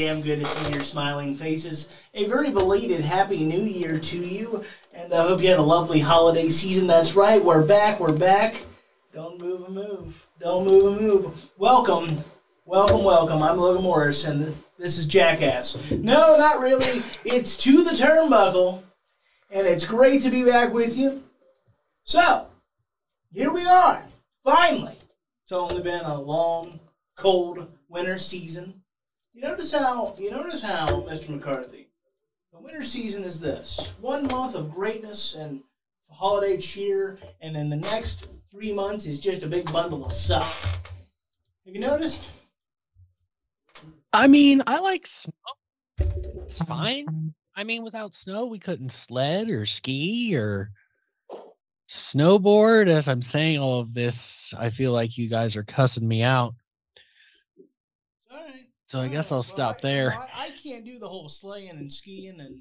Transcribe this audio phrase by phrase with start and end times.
[0.00, 1.94] damn good to see your smiling faces.
[2.14, 6.00] A very belated Happy New Year to you, and I hope you had a lovely
[6.00, 6.86] holiday season.
[6.86, 8.54] That's right, we're back, we're back.
[9.12, 10.26] Don't move a move.
[10.38, 11.50] Don't move a move.
[11.58, 12.16] Welcome,
[12.64, 13.42] welcome, welcome.
[13.42, 15.90] I'm Logan Morris, and this is Jackass.
[15.90, 17.02] No, not really.
[17.26, 18.82] It's To the Turnbuckle,
[19.50, 21.22] and it's great to be back with you.
[22.04, 22.46] So,
[23.30, 24.02] here we are,
[24.44, 24.96] finally.
[25.42, 26.80] It's only been a long
[27.16, 28.79] cold winter season.
[29.40, 31.30] You notice how you notice how, Mr.
[31.30, 31.88] McCarthy,
[32.52, 35.62] the winter season is this one month of greatness and
[36.10, 40.44] holiday cheer, and then the next three months is just a big bundle of suck.
[41.64, 42.30] Have you noticed?
[44.12, 45.32] I mean, I like snow.
[46.42, 47.32] It's fine.
[47.56, 50.70] I mean, without snow, we couldn't sled or ski or
[51.88, 52.88] snowboard.
[52.88, 56.54] As I'm saying all of this, I feel like you guys are cussing me out.
[58.90, 60.10] So I guess I'll stop there.
[60.18, 62.58] I, I can't do the whole sleighing and skiing and, and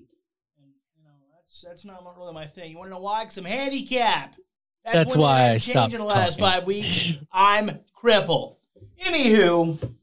[0.96, 2.70] you know that's that's not really my thing.
[2.70, 3.26] You want to know why?
[3.26, 4.38] 'Cause I'm handicapped.
[4.86, 6.46] That's one why I stopped in the last talking.
[6.46, 7.14] five weeks.
[7.32, 8.58] I'm crippled.
[9.04, 9.96] Anywho,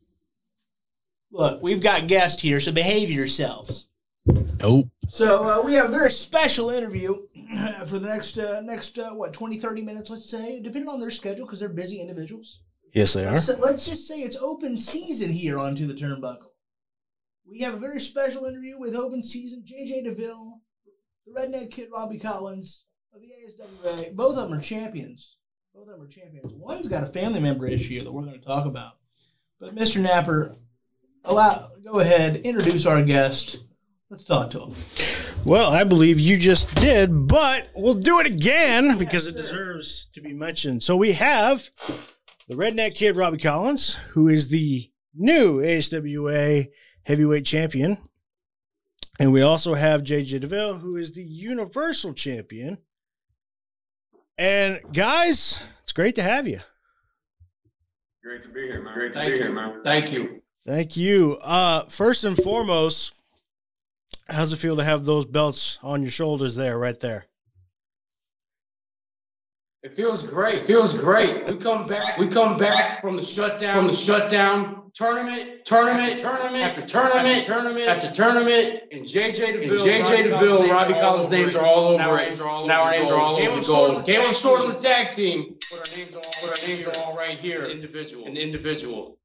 [1.31, 3.87] look, we've got guests here, so behave yourselves.
[4.27, 4.89] Nope.
[5.09, 7.15] So uh, we have a very special interview
[7.87, 11.13] for the next uh, next uh, what 20 30 minutes let's say depending on their
[11.13, 12.63] schedule because they're busy individuals
[12.97, 13.33] Yes, they are.
[13.33, 16.49] let's, let's just say it's open season here onto the turnbuckle.
[17.47, 20.63] We have a very special interview with open season jj deville
[21.27, 25.37] the redneck kid robby collins of the aswa both of them are champions.
[25.75, 26.55] Both of them are champions.
[26.55, 28.93] One's got a family member issue that we're going to talk about.
[29.61, 30.57] But mr napper
[31.23, 33.59] allow go ahead introduce our guest.
[34.09, 34.75] Let's talk to him.
[35.45, 39.37] Well, I believe you just did, but we'll do it again because it sir.
[39.37, 40.83] deserves to be mentioned.
[40.83, 41.71] So we have
[42.49, 46.69] the redneck kid, Robby Collins, who is the new ASWA
[47.05, 47.99] heavyweight champion.
[49.19, 52.79] And we also have JJ DeVille, who is the universal champion.
[54.37, 56.61] And guys, it's great to have you.
[58.23, 58.95] Great to be here, man.
[58.95, 59.45] Great to Thank be you.
[59.45, 59.83] here, man.
[59.83, 60.43] Thank you.
[60.67, 61.39] Thank you.
[61.43, 63.15] Uh, first and foremost,
[64.29, 67.27] how's it feel to have those belts on your shoulders there, right there?
[69.83, 70.57] It feels great.
[70.57, 71.47] It feels great.
[71.47, 72.19] We come back.
[72.19, 73.77] We come back from the shutdown.
[73.77, 74.91] From the shutdown.
[74.95, 75.65] Tournament.
[75.65, 76.19] Tournament.
[76.19, 76.65] Tournament.
[76.65, 77.45] After tournament.
[77.45, 77.89] Tournament.
[77.89, 78.83] After tournament.
[78.91, 79.73] And JJ Deville.
[79.73, 80.69] And JJ Deville.
[80.71, 82.39] Robby Collins' names are all over it.
[82.39, 84.07] Now our names are all over the gold.
[84.07, 85.57] Came on short on the tag team.
[85.71, 86.33] But our names are all.
[86.43, 87.67] But our names are all right here.
[87.67, 88.27] Individual.
[88.27, 89.19] An individual.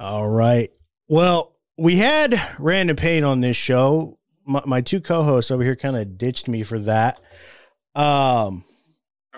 [0.00, 0.70] All right.
[1.06, 4.18] Well, we had Random Pain on this show.
[4.46, 7.20] My, my two co-hosts over here kind of ditched me for that.
[7.94, 8.79] Um, I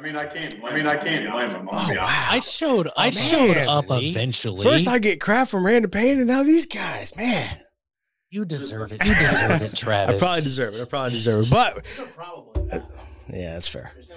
[0.02, 0.64] mean, I can't.
[0.64, 1.68] I mean, I can't blame him.
[1.72, 2.06] oh I'm wow!
[2.06, 2.88] I showed.
[2.88, 3.12] I oh, man.
[3.12, 4.62] showed up eventually.
[4.62, 7.60] First, I get crap from Random Pain, and now these guys, man.
[8.30, 9.04] you deserve it.
[9.04, 10.16] You deserve it, Travis.
[10.16, 10.82] I probably deserve it.
[10.82, 11.50] I probably deserve it.
[11.50, 12.80] But no probably uh,
[13.28, 13.92] yeah, that's fair.
[14.08, 14.16] no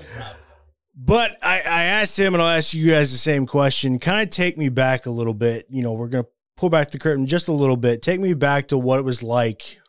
[0.96, 4.00] But I, I asked him, and I'll ask you guys the same question.
[4.00, 5.68] Kind of take me back a little bit.
[5.70, 6.26] You know, we're gonna
[6.58, 8.02] pull back the curtain just a little bit.
[8.02, 9.80] Take me back to what it was like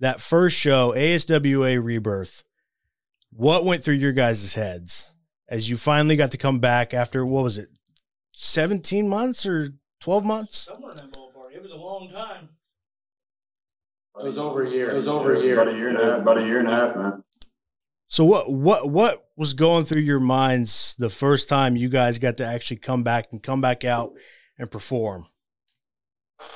[0.00, 2.44] that first show, ASWA Rebirth.
[3.30, 5.13] What went through your guys' heads
[5.48, 7.68] as you finally got to come back after what was it,
[8.32, 9.70] seventeen months or
[10.00, 10.58] twelve months?
[10.58, 11.54] somewhere in that ballpark.
[11.54, 12.48] It was a long time.
[14.18, 14.90] It was over a year.
[14.90, 15.60] It was over a year.
[15.60, 16.20] About a year and a half.
[16.20, 17.24] About a year and a half, man.
[18.06, 22.36] So what what what was going through your minds the first time you guys got
[22.36, 24.12] to actually come back and come back out
[24.58, 25.26] and perform?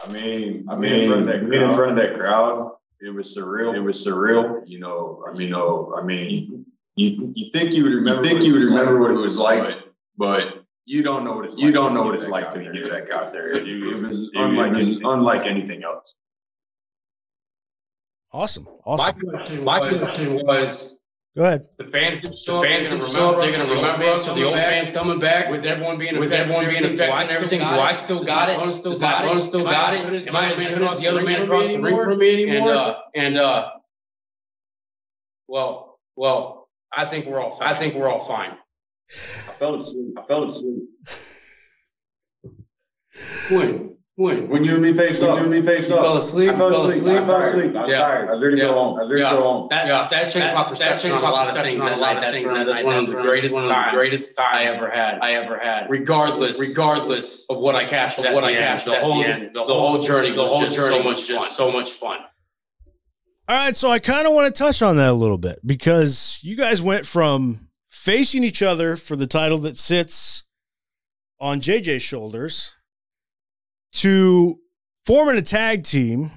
[0.06, 3.14] I mean, I mean, in front of that, being in front of that crowd, it
[3.14, 3.74] was surreal.
[3.74, 4.62] It was surreal.
[4.66, 6.66] You know, I mean, you know, I mean,
[6.98, 8.22] you you think you would remember?
[8.22, 9.78] You think you would remember what it was like,
[10.16, 11.58] but you don't know what it's.
[11.58, 13.50] You don't know what it's like to get back out there.
[13.50, 14.74] It, it was unlike
[15.04, 16.16] unlike anything else.
[18.32, 19.20] Awesome, My awesome.
[19.20, 21.00] question, my question was,
[21.34, 21.66] Go ahead.
[21.78, 22.30] the fans, the
[22.62, 25.96] fans gonna remember, they're gonna remember us, so the old fans coming back, with everyone
[25.96, 28.74] being, with everyone being infected and everything, do I still got it?
[28.74, 29.42] Still got it?
[29.42, 30.28] still got it?
[30.28, 32.68] Am I as good as the other man across the ring from me anymore?
[32.68, 33.70] And, uh, and, uh,
[35.46, 36.57] well, well,
[36.96, 38.52] I think we're all, I think we're all fine.
[39.48, 40.14] I fell asleep.
[40.18, 40.84] I fell asleep.
[43.50, 44.48] When, when?
[44.48, 46.02] When you and me faced You up, you and me faced You up.
[46.02, 46.50] fell asleep?
[46.50, 47.16] I fell You fell asleep.
[47.16, 47.76] I fell asleep.
[47.76, 47.98] I was Yeah.
[47.98, 48.28] tired.
[48.28, 48.68] I was ready to Yeah.
[48.68, 48.98] go home.
[48.98, 49.30] I was ready Yeah.
[49.30, 49.68] to go home.
[49.70, 52.20] That, that, that changed my perception on a lot of things that night.
[52.20, 55.18] That's, that's one of the greatest times, greatest times I ever had.
[55.20, 55.86] I ever had.
[55.90, 60.44] Regardless, regardless of what I cashed, what I cashed, the whole, the whole journey, the
[60.44, 62.18] whole journey was so much just so much fun.
[63.50, 66.38] All right, so I kind of want to touch on that a little bit because
[66.42, 70.44] you guys went from facing each other for the title that sits
[71.40, 72.74] on JJ's shoulders
[73.92, 74.58] to
[75.06, 76.30] forming a tag team.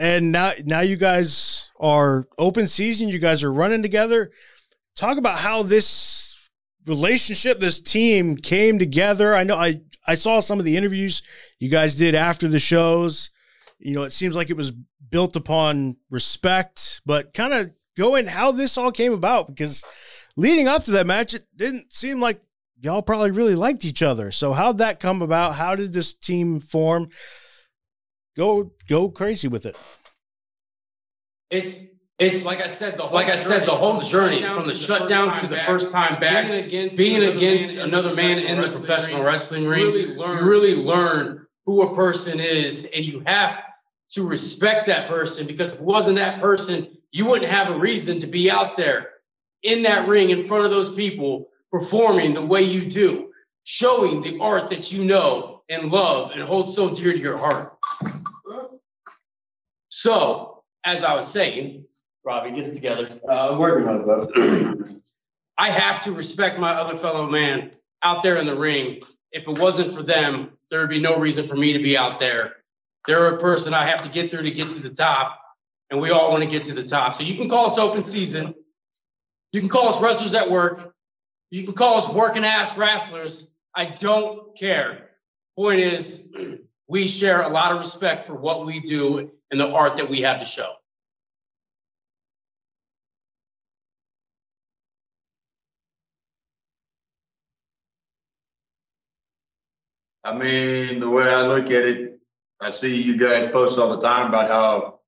[0.00, 3.08] And now, now you guys are open season.
[3.08, 4.32] You guys are running together.
[4.96, 6.50] Talk about how this
[6.86, 9.36] relationship, this team came together.
[9.36, 11.22] I know I I saw some of the interviews
[11.60, 13.30] you guys did after the shows.
[13.78, 14.72] You know, it seems like it was
[15.10, 19.84] built upon respect, but kind of go in how this all came about because
[20.36, 22.40] leading up to that match, it didn't seem like
[22.80, 24.30] y'all probably really liked each other.
[24.30, 25.54] So how'd that come about?
[25.54, 27.08] How did this team form?
[28.36, 29.76] Go go crazy with it.
[31.50, 31.88] It's
[32.18, 35.34] it's like I said, the whole like I said, the whole journey from the shutdown
[35.36, 39.66] to the first time back, being against, being against another man in the professional wrestling
[39.66, 43.62] ring, you really learn who a person is, and you have
[44.10, 48.18] to respect that person because if it wasn't that person, you wouldn't have a reason
[48.20, 49.10] to be out there
[49.62, 53.30] in that ring in front of those people performing the way you do,
[53.64, 57.76] showing the art that you know and love and hold so dear to your heart.
[59.90, 61.84] So, as I was saying,
[62.24, 63.08] Robby, get it together.
[63.28, 64.88] Uh, I'm working on it, bud.
[65.58, 67.70] I have to respect my other fellow man
[68.02, 69.00] out there in the ring.
[69.32, 72.20] If it wasn't for them, there would be no reason for me to be out
[72.20, 72.56] there.
[73.06, 75.40] They're a person I have to get through to get to the top,
[75.90, 77.14] and we all want to get to the top.
[77.14, 78.54] So you can call us open season.
[79.52, 80.94] You can call us wrestlers at work.
[81.50, 83.54] You can call us working ass wrestlers.
[83.74, 85.10] I don't care.
[85.56, 86.28] Point is,
[86.88, 90.22] we share a lot of respect for what we do and the art that we
[90.22, 90.74] have to show.
[100.24, 102.17] I mean, the way I look at it,
[102.60, 105.00] I see you guys post all the time about how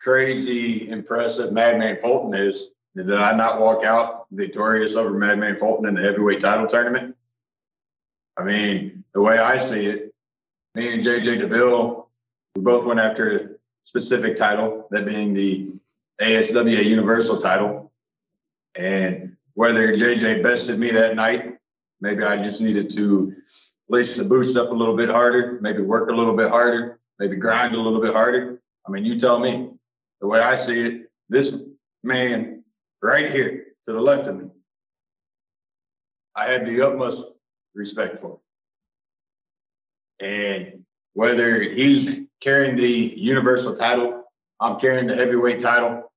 [0.00, 2.74] crazy impressive Madman Fulton is.
[2.94, 7.16] Did I not walk out victorious over Madman Fulton in the heavyweight title tournament?
[8.36, 10.14] I mean, the way I see it,
[10.74, 12.08] me and JJ DeVille,
[12.54, 13.48] we both went after a
[13.82, 15.70] specific title, that being the
[16.20, 17.90] ASWA Universal title.
[18.74, 21.58] And whether JJ bested me that night,
[22.00, 23.34] maybe I just needed to
[23.92, 27.36] lace the boots up a little bit harder, maybe work a little bit harder, maybe
[27.36, 28.58] grind a little bit harder.
[28.88, 29.68] I mean, you tell me.
[30.22, 31.64] The way I see it, this
[32.02, 32.64] man
[33.02, 34.48] right here to the left of me,
[36.34, 37.34] I had the utmost
[37.74, 38.38] respect for.
[40.20, 44.22] And whether he's carrying the universal title,
[44.60, 46.10] I'm carrying the heavyweight title.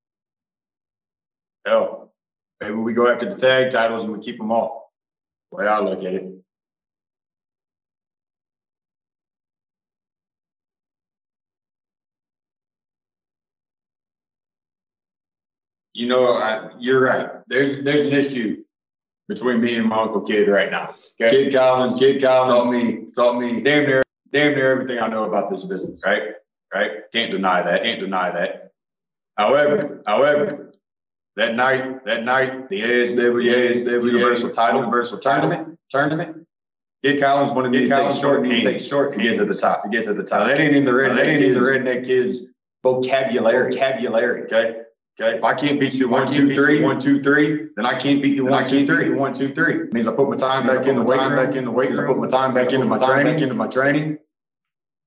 [1.65, 2.13] Hell,
[2.61, 4.93] maybe we go after the tag titles and we keep them all.
[5.51, 6.44] The way I look at it.
[15.95, 17.29] You know, I, you're right.
[17.47, 18.65] There's there's an issue
[19.29, 20.89] between me and my uncle Kid right now.
[21.21, 21.29] Okay?
[21.29, 25.23] Kid Collins, Kid Collins taught me taught me damn near damn near everything I know
[25.23, 26.03] about this business.
[26.05, 26.33] Right,
[26.73, 26.91] right.
[27.13, 27.81] Can't deny that.
[27.81, 28.73] Can't deny that.
[29.37, 30.73] However, however,
[31.37, 34.83] that night, that night, the ASW, ASW Universal Title, oh.
[34.83, 36.45] Universal Tournament, tournament.
[37.05, 39.81] Kid Collins wanted me to take short, to take short to get to the top,
[39.83, 40.45] to get to the top.
[40.45, 41.15] That ain't in the redneck.
[41.15, 42.47] That ain't in the redneck kids
[42.83, 43.71] vocabulary.
[43.71, 44.43] Vocabulary.
[44.43, 44.81] Okay.
[45.19, 48.21] Okay, if I can't beat you one, two, three, one, two, three, then I can't
[48.21, 49.75] beat you one, two, three, one, two, three.
[49.83, 51.91] It means I put my time back in the weight room, back in the weight
[51.91, 54.17] room, I put my time back into my training, into my training.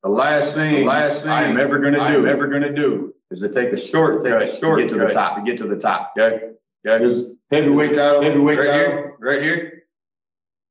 [0.02, 3.42] The last thing, the last thing I am ever gonna do, ever gonna do is
[3.42, 5.66] to take a short, take a short to get to the top, to get to
[5.66, 6.14] the top.
[6.18, 6.52] Okay,
[6.86, 9.82] okay, this heavyweight title, heavyweight title, right here.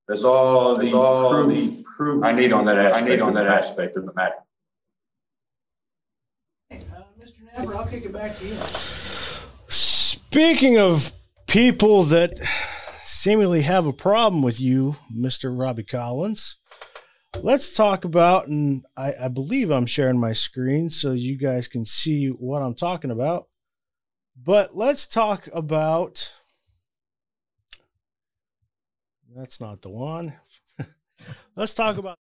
[0.08, 3.06] That's all the all the proof I need on that aspect.
[3.06, 4.36] I need on that aspect of the matter.
[6.72, 6.76] Uh,
[7.22, 7.56] Mr.
[7.56, 9.07] Napper, I'll kick it back to you.
[10.38, 11.14] Speaking of
[11.48, 12.38] people that
[13.04, 15.52] seemingly have a problem with you, Mr.
[15.52, 16.58] Robby Collins,
[17.42, 21.86] let's talk about, and I, I, believe I'm sharing my screen so you guys can
[21.86, 23.48] see what I'm talking about.
[24.40, 26.32] But let's talk about.
[29.36, 30.34] That's not the one.
[31.56, 32.20] let's talk about.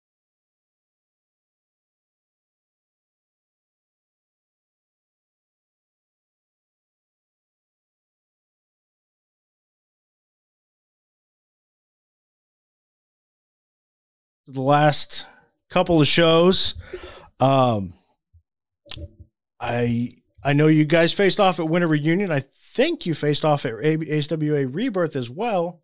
[14.52, 15.26] The last
[15.68, 16.74] couple of shows.
[17.40, 17.94] Um,
[19.60, 20.10] I
[20.42, 22.30] I know you guys faced off at Winter Reunion.
[22.30, 25.82] I think you faced off at ASWA Rebirth as well.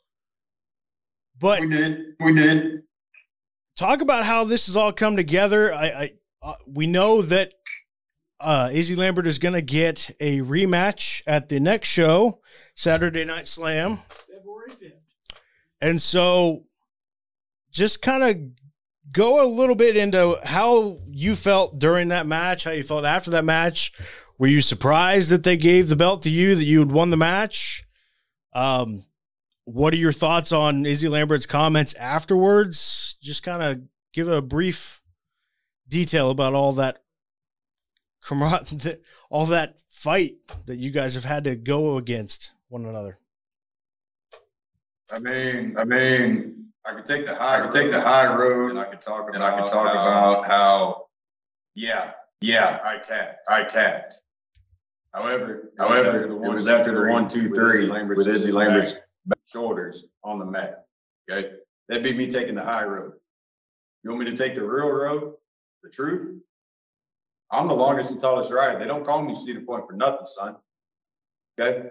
[1.38, 2.04] But we did.
[2.20, 2.82] We did.
[3.76, 5.74] Talk about how this has all come together.
[5.74, 7.54] I, I uh, we know that
[8.38, 12.40] uh, Izzy Lambert is going to get a rematch at the next show,
[12.76, 15.40] Saturday Night Slam, February fifth.
[15.80, 16.64] And so
[17.74, 18.36] just kind of
[19.12, 23.30] go a little bit into how you felt during that match, how you felt after
[23.32, 23.92] that match.
[24.38, 27.16] Were you surprised that they gave the belt to you, that you had won the
[27.16, 27.84] match?
[28.52, 29.04] Um,
[29.64, 33.16] what are your thoughts on Izzy Lambert's comments afterwards?
[33.20, 33.80] Just kind of
[34.12, 35.00] give a brief
[35.88, 37.02] detail about all that
[39.30, 43.18] all that fight that you guys have had to go against one another.
[45.10, 48.70] I mean, I mean, I could take the high, I could take the high road,
[48.70, 51.06] and I could talk, and I could talk how, about how,
[51.74, 54.20] yeah, yeah, I tapped, I tapped.
[55.12, 59.00] However, however, it was after the one, two, three with Izzy Lambert's
[59.50, 60.84] shoulders on the mat.
[61.30, 61.52] Okay,
[61.88, 63.12] that'd be me taking the high road.
[64.02, 65.34] You want me to take the real road,
[65.82, 66.42] the truth?
[67.50, 68.78] I'm the longest and tallest rider.
[68.78, 70.56] They don't call me Cedar Point for nothing, son.
[71.58, 71.88] Okay,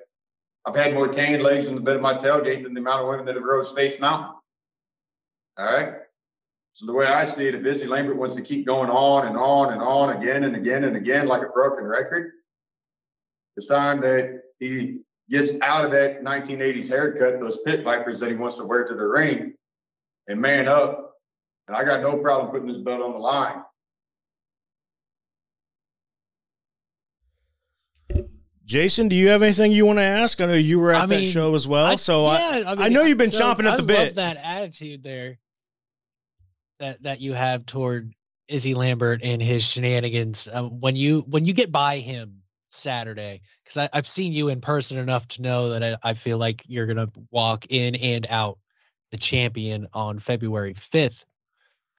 [0.65, 3.07] I've had more tan legs in the bed of my tailgate than the amount of
[3.07, 4.32] women that have rode Space Mountain.
[5.57, 5.95] All right.
[6.73, 9.37] So the way I see it, if Izzy Lambert wants to keep going on and
[9.37, 12.31] on and on again and again and again like a broken record,
[13.55, 18.35] it's time that he gets out of that 1980s haircut, those pit vipers that he
[18.35, 19.53] wants to wear to the ring,
[20.27, 21.13] and man up.
[21.67, 23.63] And I got no problem putting this belt on the line.
[28.65, 30.39] Jason, do you have anything you want to ask?
[30.39, 32.71] I know you were at I that mean, show as well, I, so yeah, I,
[32.71, 34.15] I, mean, I, know you've been so chomping at the bit.
[34.15, 35.37] that attitude there
[36.79, 38.13] that that you have toward
[38.47, 40.47] Izzy Lambert and his shenanigans.
[40.47, 42.41] Uh, when you when you get by him
[42.71, 46.85] Saturday, because I've seen you in person enough to know that I, feel like you're
[46.85, 48.59] gonna walk in and out
[49.11, 51.25] the champion on February fifth.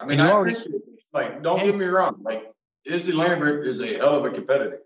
[0.01, 0.57] I mean, I already
[1.13, 2.53] like don't get me wrong, like
[2.85, 4.81] Izzy Lambert is a hell of a competitor.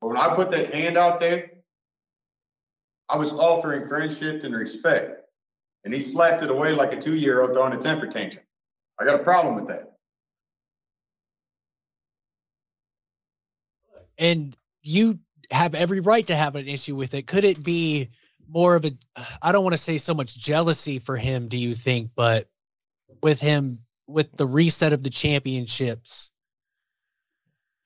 [0.00, 1.50] But when I put that hand out there,
[3.08, 5.22] I was offering friendship and respect.
[5.84, 8.44] And he slapped it away like a two year old throwing a temper tantrum.
[9.00, 9.94] I got a problem with that.
[14.18, 17.26] And you have every right to have an issue with it.
[17.26, 18.10] Could it be
[18.48, 18.90] more of a,
[19.40, 22.48] I don't want to say so much jealousy for him, do you think, but
[23.22, 26.30] with him, with the reset of the championships,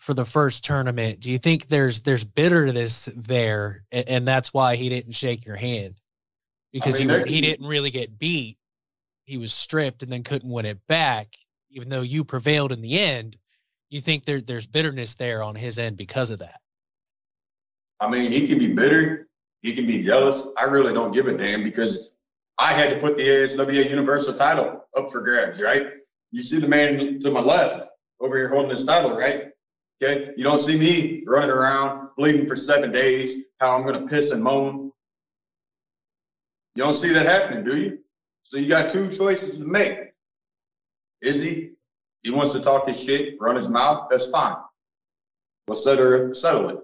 [0.02, 1.20] for the first tournament.
[1.20, 5.54] Do you think there's there's bitterness there, and, and that's why he didn't shake your
[5.54, 5.94] hand
[6.72, 8.58] because I mean, he he didn't really get beat.
[9.26, 11.28] He was stripped and then couldn't win it back,
[11.70, 13.36] even though you prevailed in the end.
[13.90, 16.60] You think there there's bitterness there on his end because of that?
[18.00, 19.28] I mean, he can be bitter.
[19.60, 20.48] He can be jealous.
[20.58, 22.10] I really don't give a damn because
[22.58, 25.86] I had to put the ASWA Universal title up for grabs, right?
[26.32, 27.86] You see the man to my left
[28.18, 29.51] over here holding this title, right?
[30.02, 30.32] Okay.
[30.36, 34.42] You don't see me running around bleeding for seven days, how I'm to piss and
[34.42, 34.90] moan.
[36.74, 37.98] You don't see that happening, do you?
[38.42, 39.98] So you got two choices to make.
[41.20, 41.70] Is he?
[42.22, 44.08] He wants to talk his shit, run his mouth.
[44.10, 44.56] That's fine.
[45.68, 46.78] We'll settle, settle it.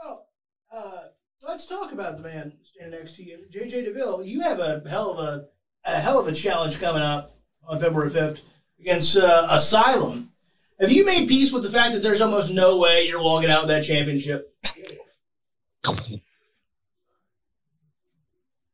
[0.00, 0.26] Well,
[0.72, 1.02] uh,
[1.46, 4.24] let's talk about the man standing next to you, JJ Deville.
[4.24, 5.44] You have a hell of a,
[5.84, 7.36] a hell of a challenge coming up
[7.66, 8.42] on February fifth
[8.80, 10.32] against uh, Asylum.
[10.80, 13.62] Have you made peace with the fact that there's almost no way you're walking out
[13.62, 14.54] with that championship?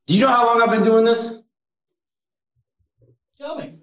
[0.07, 1.45] Do you know how long I've been doing this?
[3.39, 3.75] Tell me.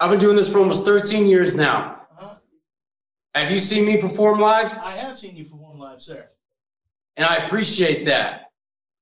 [0.00, 2.00] I've been doing this for almost 13 years now.
[2.18, 2.34] Uh-huh.
[3.34, 4.76] Have you seen me perform live?
[4.78, 6.28] I have seen you perform live, sir.
[7.16, 8.50] And I appreciate that.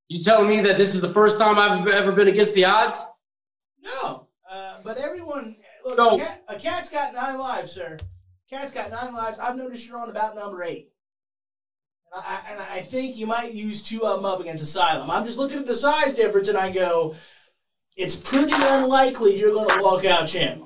[0.08, 3.02] You telling me that this is the first time I've ever been against the odds?
[3.82, 4.11] No,
[5.92, 7.96] everyone Look, so, a, cat, a cat's got nine lives, sir.
[8.48, 9.38] Cat's got nine lives.
[9.38, 10.90] I've noticed you're on about number eight.
[12.12, 15.10] And I, and I think you might use two of them up against Asylum.
[15.10, 17.14] I'm just looking at the size difference and I go,
[17.96, 20.64] it's pretty unlikely you're going to walk out champ.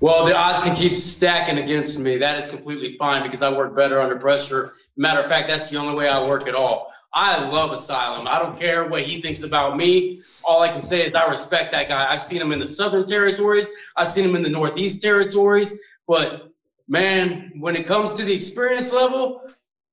[0.00, 2.18] Well, the odds can keep stacking against me.
[2.18, 4.72] That is completely fine because I work better under pressure.
[4.96, 6.92] Matter of fact, that's the only way I work at all.
[7.14, 8.26] I love Asylum.
[8.28, 10.20] I don't care what he thinks about me.
[10.46, 12.10] All I can say is I respect that guy.
[12.10, 13.68] I've seen him in the Southern Territories.
[13.96, 15.80] I've seen him in the Northeast Territories.
[16.06, 16.52] But
[16.86, 19.42] man, when it comes to the experience level,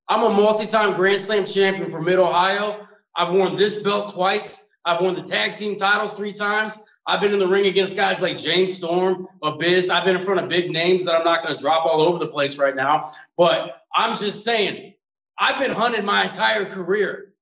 [0.08, 2.88] I'm a multi-time Grand Slam champion for Mid Ohio.
[3.16, 4.70] I've worn this belt twice.
[4.86, 6.84] I've won the tag team titles three times.
[7.08, 9.90] I've been in the ring against guys like James Storm, Abyss.
[9.90, 12.20] I've been in front of big names that I'm not going to drop all over
[12.20, 13.10] the place right now.
[13.38, 14.94] But I'm just saying,
[15.38, 17.33] I've been hunted my entire career.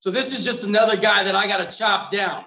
[0.00, 2.44] So this is just another guy that I got to chop down.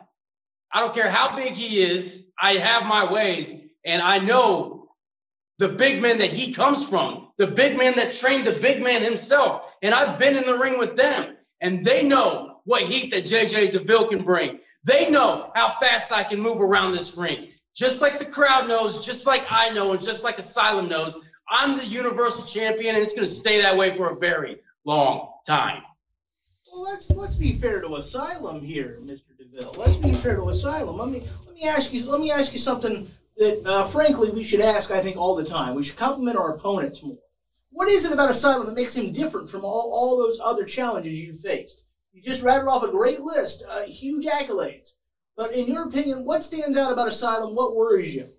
[0.72, 4.90] I don't care how big he is, I have my ways, and I know
[5.60, 9.04] the big man that he comes from, the big man that trained the big man
[9.04, 9.78] himself.
[9.84, 13.72] And I've been in the ring with them, and they know what heat that JJ
[13.72, 14.60] DeVille can bring.
[14.84, 17.50] They know how fast I can move around this ring.
[17.76, 21.78] Just like the crowd knows, just like I know, and just like Asylum knows, I'm
[21.78, 25.84] the Universal Champion, and it's going to stay that way for a very long time.
[26.76, 29.38] Let's let's be fair to Asylum here, Mr.
[29.38, 29.76] DeVille.
[29.78, 30.98] Let's be fair to Asylum.
[30.98, 34.44] Let me let me ask you let me ask you something that, uh, frankly, we
[34.44, 34.92] should ask.
[34.92, 35.76] I think all the time.
[35.76, 37.18] We should compliment our opponents more.
[37.70, 41.14] What is it about Asylum that makes him different from all, all those other challenges
[41.14, 41.84] you faced?
[42.12, 44.92] You just rattled off a great list, uh, huge accolades.
[45.36, 47.56] But in your opinion, what stands out about Asylum?
[47.56, 48.30] What worries you?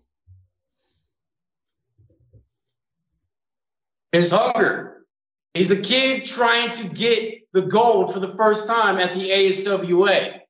[4.13, 4.94] His hunger.
[5.55, 10.41] He's a kid trying to get the gold for the first time at the ASWA.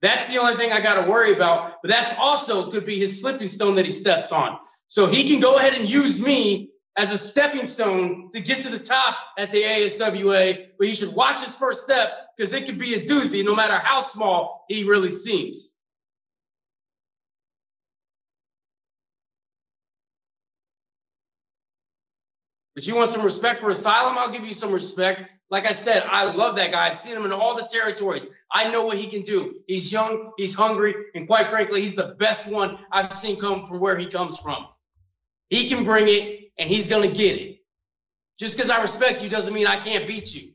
[0.00, 1.72] That's the only thing I got to worry about.
[1.82, 4.58] But that's also could be his slipping stone that he steps on.
[4.86, 8.68] So he can go ahead and use me as a stepping stone to get to
[8.68, 10.66] the top at the ASWA.
[10.78, 13.74] But he should watch his first step because it could be a doozy no matter
[13.74, 15.71] how small he really seems.
[22.74, 24.16] But you want some respect for Asylum?
[24.18, 25.24] I'll give you some respect.
[25.50, 26.86] Like I said, I love that guy.
[26.86, 28.26] I've seen him in all the territories.
[28.50, 29.60] I know what he can do.
[29.66, 33.78] He's young, he's hungry, and quite frankly, he's the best one I've seen come from
[33.78, 34.66] where he comes from.
[35.50, 37.58] He can bring it, and he's going to get it.
[38.38, 40.52] Just because I respect you doesn't mean I can't beat you.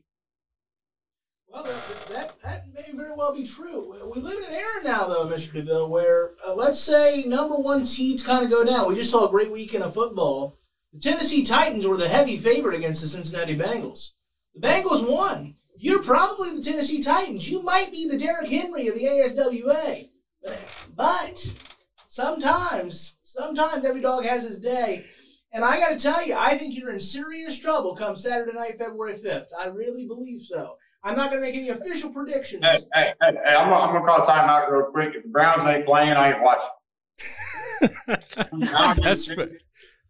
[1.46, 3.96] Well, that, that, may very well be true.
[4.14, 5.52] We live in an era now, though, Mr.
[5.52, 8.88] DeVille, where uh, let's say number one seeds kind of go down.
[8.88, 10.57] We just saw a great weekend of football.
[10.92, 14.12] The Tennessee Titans were the heavy favorite against the Cincinnati Bengals.
[14.54, 15.54] The Bengals won.
[15.76, 17.48] You're probably the Tennessee Titans.
[17.48, 20.08] You might be the Derrick Henry of the ASWA.
[20.96, 21.54] But
[22.08, 25.04] sometimes, sometimes every dog has his day.
[25.52, 28.78] And I got to tell you, I think you're in serious trouble come Saturday night,
[28.78, 29.46] February 5th.
[29.58, 30.76] I really believe so.
[31.04, 32.64] I'm not going to make any official predictions.
[32.64, 35.14] Hey, hey, hey, hey I'm, I'm going to call timeout real quick.
[35.14, 36.68] If the Browns ain't playing, I ain't watching.
[39.02, 39.28] That's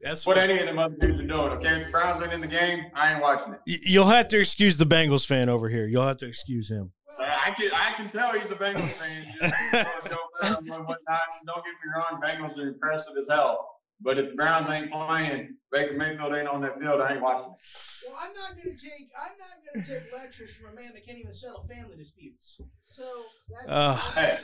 [0.01, 1.53] that's what any of them other dudes are doing.
[1.53, 3.61] Okay, if Browns ain't in the game, I ain't watching it.
[3.67, 5.87] You'll have to excuse the Bengals fan over here.
[5.87, 6.93] You'll have to excuse him.
[7.21, 9.51] I can I can tell he's a Bengals fan.
[10.05, 13.69] don't, get me wrong, Bengals are impressive as hell.
[14.01, 17.51] But if the Browns ain't playing, Baker Mayfield ain't on that field, I ain't watching
[17.51, 18.07] it.
[18.07, 20.93] Well, I'm not going to take I'm not going to take lectures from a man
[20.95, 22.61] that can't even settle family disputes.
[22.87, 23.05] So
[23.51, 24.39] that's, uh, hey.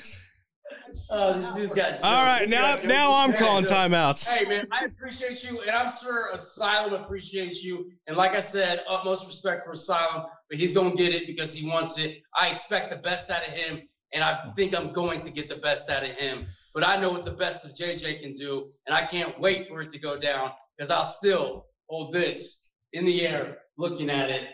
[1.10, 1.90] Oh, this dude's got.
[1.90, 2.04] Jokes.
[2.04, 4.26] All right, now now I'm calling timeouts.
[4.26, 7.90] Hey man, I appreciate you, and I'm sure Asylum appreciates you.
[8.06, 11.68] And like I said, utmost respect for Asylum, but he's gonna get it because he
[11.68, 12.22] wants it.
[12.34, 15.56] I expect the best out of him, and I think I'm going to get the
[15.56, 16.46] best out of him.
[16.72, 19.82] But I know what the best of JJ can do, and I can't wait for
[19.82, 24.48] it to go down because I'll still hold this in the air, looking at it.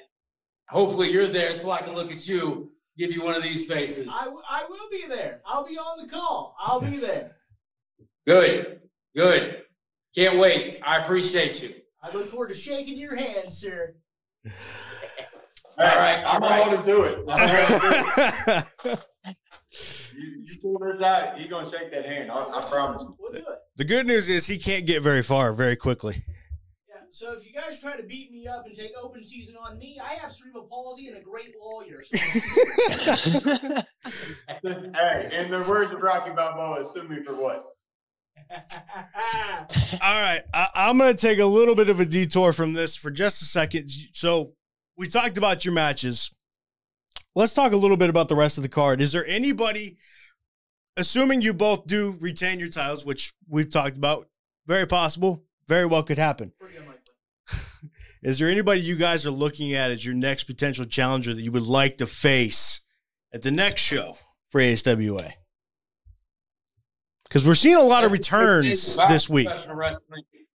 [0.69, 4.09] Hopefully, you're there so I can look at you give you one of these faces.
[4.11, 5.41] I, I will be there.
[5.47, 6.55] I'll be on the call.
[6.61, 7.37] I'll be there.
[8.27, 8.81] Good.
[9.17, 9.63] Good.
[10.15, 10.81] Can't wait.
[10.85, 11.71] I appreciate you.
[12.03, 13.95] I look forward to shaking your hand, sir.
[15.79, 16.23] All right.
[16.27, 17.25] I'm holding to do it.
[20.15, 22.31] you, you pull this out, he's going to shake that hand.
[22.31, 23.09] I, I promise.
[23.19, 23.43] We'll
[23.77, 26.23] the good news is he can't get very far very quickly.
[27.13, 30.01] So if you guys try to beat me up and take open season on me,
[30.03, 32.03] I have cerebral palsy and a great lawyer.
[32.05, 32.17] So
[34.63, 37.65] hey, in the words of Rocky Balboa, sue me for what?
[38.53, 42.95] All right, I, I'm going to take a little bit of a detour from this
[42.97, 43.91] for just a second.
[44.13, 44.53] So
[44.97, 46.31] we talked about your matches.
[47.35, 49.01] Let's talk a little bit about the rest of the card.
[49.01, 49.97] Is there anybody,
[50.97, 54.29] assuming you both do retain your titles, which we've talked about,
[54.67, 56.53] very possible, very well could happen.
[58.23, 61.53] Is there anybody you guys are looking at as your next potential challenger that you
[61.53, 62.83] would like to face
[63.33, 64.17] at the next show
[64.49, 65.33] for ASWA?
[67.25, 69.49] Because we're seeing a lot of returns this week.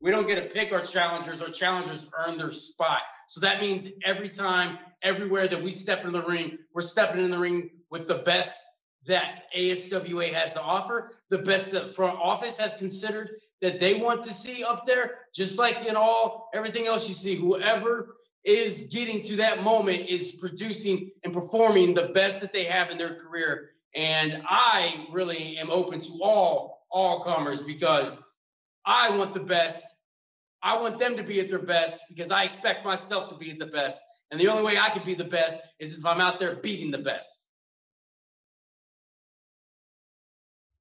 [0.02, 1.42] We don't get to pick our challengers.
[1.42, 3.00] Our challengers earn their spot.
[3.30, 7.32] So that means every time, everywhere that we step in the ring, we're stepping in
[7.32, 8.62] the ring with the best
[9.08, 13.30] that ASWA has to offer, the best that front office has considered
[13.62, 17.36] that they want to see up there, just like in all everything else you see,
[17.36, 22.92] whoever is getting to that moment is producing and performing the best that they have
[22.92, 23.72] in their career.
[23.96, 28.24] And I really am open to all all comers because
[28.86, 29.86] I want the best.
[30.62, 33.60] I want them to be at their best because I expect myself to be at
[33.60, 34.02] the best.
[34.32, 36.92] And the only way I can be the best is if I'm out there beating
[36.92, 37.45] the best.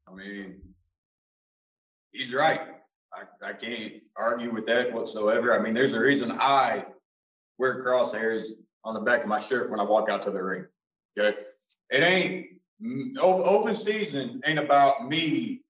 [0.09, 0.61] I mean,
[2.13, 2.61] he's right.
[3.13, 5.59] I, I can't argue with that whatsoever.
[5.59, 6.87] I mean, there's a reason I
[7.59, 8.47] wear crosshairs
[8.85, 10.67] on the back of my shirt when I walk out to the ring.
[11.19, 11.39] Okay.
[11.91, 12.47] it ain't
[12.83, 15.63] mm, open season ain't about me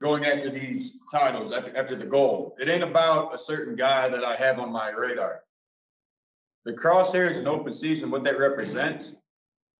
[0.00, 2.54] going after these titles after, after the goal.
[2.60, 5.42] It ain't about a certain guy that I have on my radar.
[6.64, 9.20] The crosshairs in open season, what that represents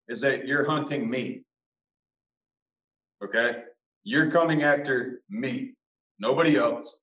[0.09, 1.43] is that you're hunting me.
[3.23, 3.63] Okay?
[4.03, 5.75] You're coming after me,
[6.19, 7.01] nobody else.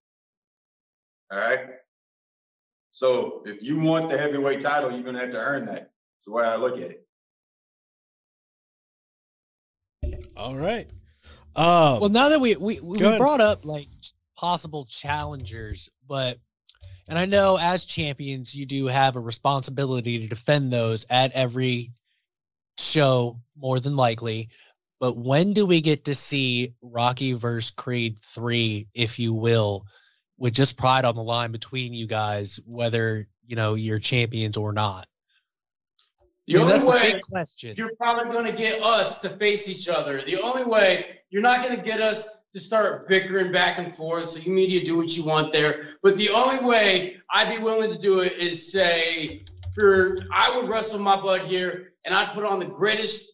[1.32, 1.60] All right?
[2.92, 5.92] So if you want the heavyweight title, you're going to have to earn that.
[6.16, 7.08] That's the way I look at it.
[10.36, 10.90] All right.
[11.56, 13.88] Um, well, now that we we, we brought up like
[14.38, 16.38] possible challengers, but
[17.08, 21.92] and I know as champions you do have a responsibility to defend those at every
[22.78, 24.50] show, more than likely.
[25.02, 29.88] But when do we get to see Rocky versus Creed three, if you will,
[30.38, 34.74] with just pride on the line between you guys, whether you know you're champions or
[34.74, 35.08] not?
[36.46, 37.76] The only that's way question.
[37.78, 40.22] you're probably going to get us to face each other.
[40.22, 44.28] The only way you're not going to get us to start bickering back and forth.
[44.28, 45.82] So you media do what you want there.
[46.04, 50.70] But the only way I'd be willing to do it is say, for I would
[50.70, 53.31] wrestle my butt here and I'd put on the greatest,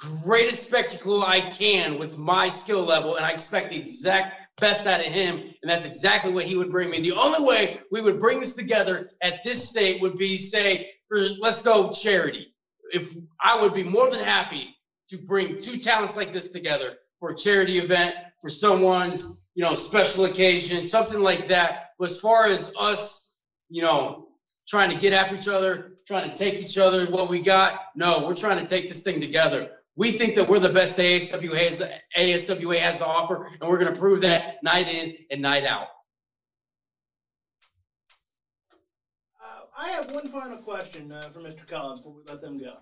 [0.00, 5.00] greatest spectacle I can with my skill level, and I expect the exact best out
[5.00, 7.00] of him, and that's exactly what he would bring me.
[7.00, 11.18] The only way we would bring this together at this state would be say, for,
[11.40, 12.54] let's go charity.
[12.92, 14.74] If I would be more than happy
[15.10, 19.74] to bring two talents like this together for a charity event, for someone's you know
[19.74, 21.90] special occasion, something like that.
[21.98, 23.36] But as far as us,
[23.68, 24.28] you know,
[24.66, 28.26] trying to get after each other, trying to take each other what we got, no,
[28.26, 29.70] we're trying to take this thing together.
[29.96, 31.82] We think that we're the best ASWA has,
[32.16, 35.88] ASWA has to offer, and we're going to prove that night in and night out.
[39.42, 41.66] Uh, I have one final question uh, for Mr.
[41.66, 42.76] Collins before we let them go.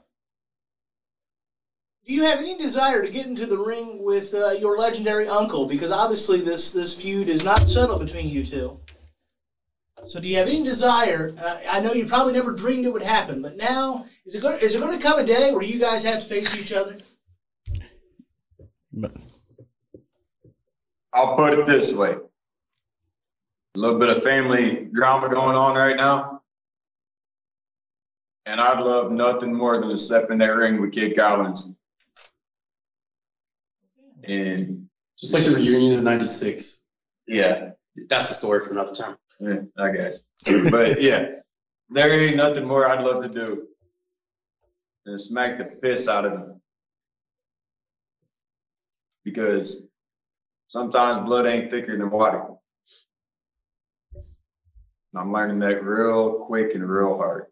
[2.07, 5.66] Do you have any desire to get into the ring with uh, your legendary uncle?
[5.66, 8.81] Because obviously this this feud is not settled between you two.
[10.07, 11.35] So do you have any desire?
[11.39, 14.59] Uh, I know you probably never dreamed it would happen, but now is it going?
[14.61, 16.95] Is it going to come a day where you guys have to face each other?
[21.13, 26.43] I'll put it this way: a little bit of family drama going on right now,
[28.47, 31.75] and I'd love nothing more than to step in that ring with Kid Collins.
[34.25, 36.83] And just like the reunion of '96.
[37.27, 37.71] Yeah,
[38.09, 39.17] that's a story for another time.
[39.40, 40.31] Yeah, I guess.
[40.70, 41.29] but yeah,
[41.90, 43.68] there ain't nothing more I'd love to do
[45.05, 46.61] than smack the piss out of him.
[49.24, 49.88] Because
[50.68, 52.46] sometimes blood ain't thicker than water.
[54.14, 57.46] And I'm learning that real quick and real hard.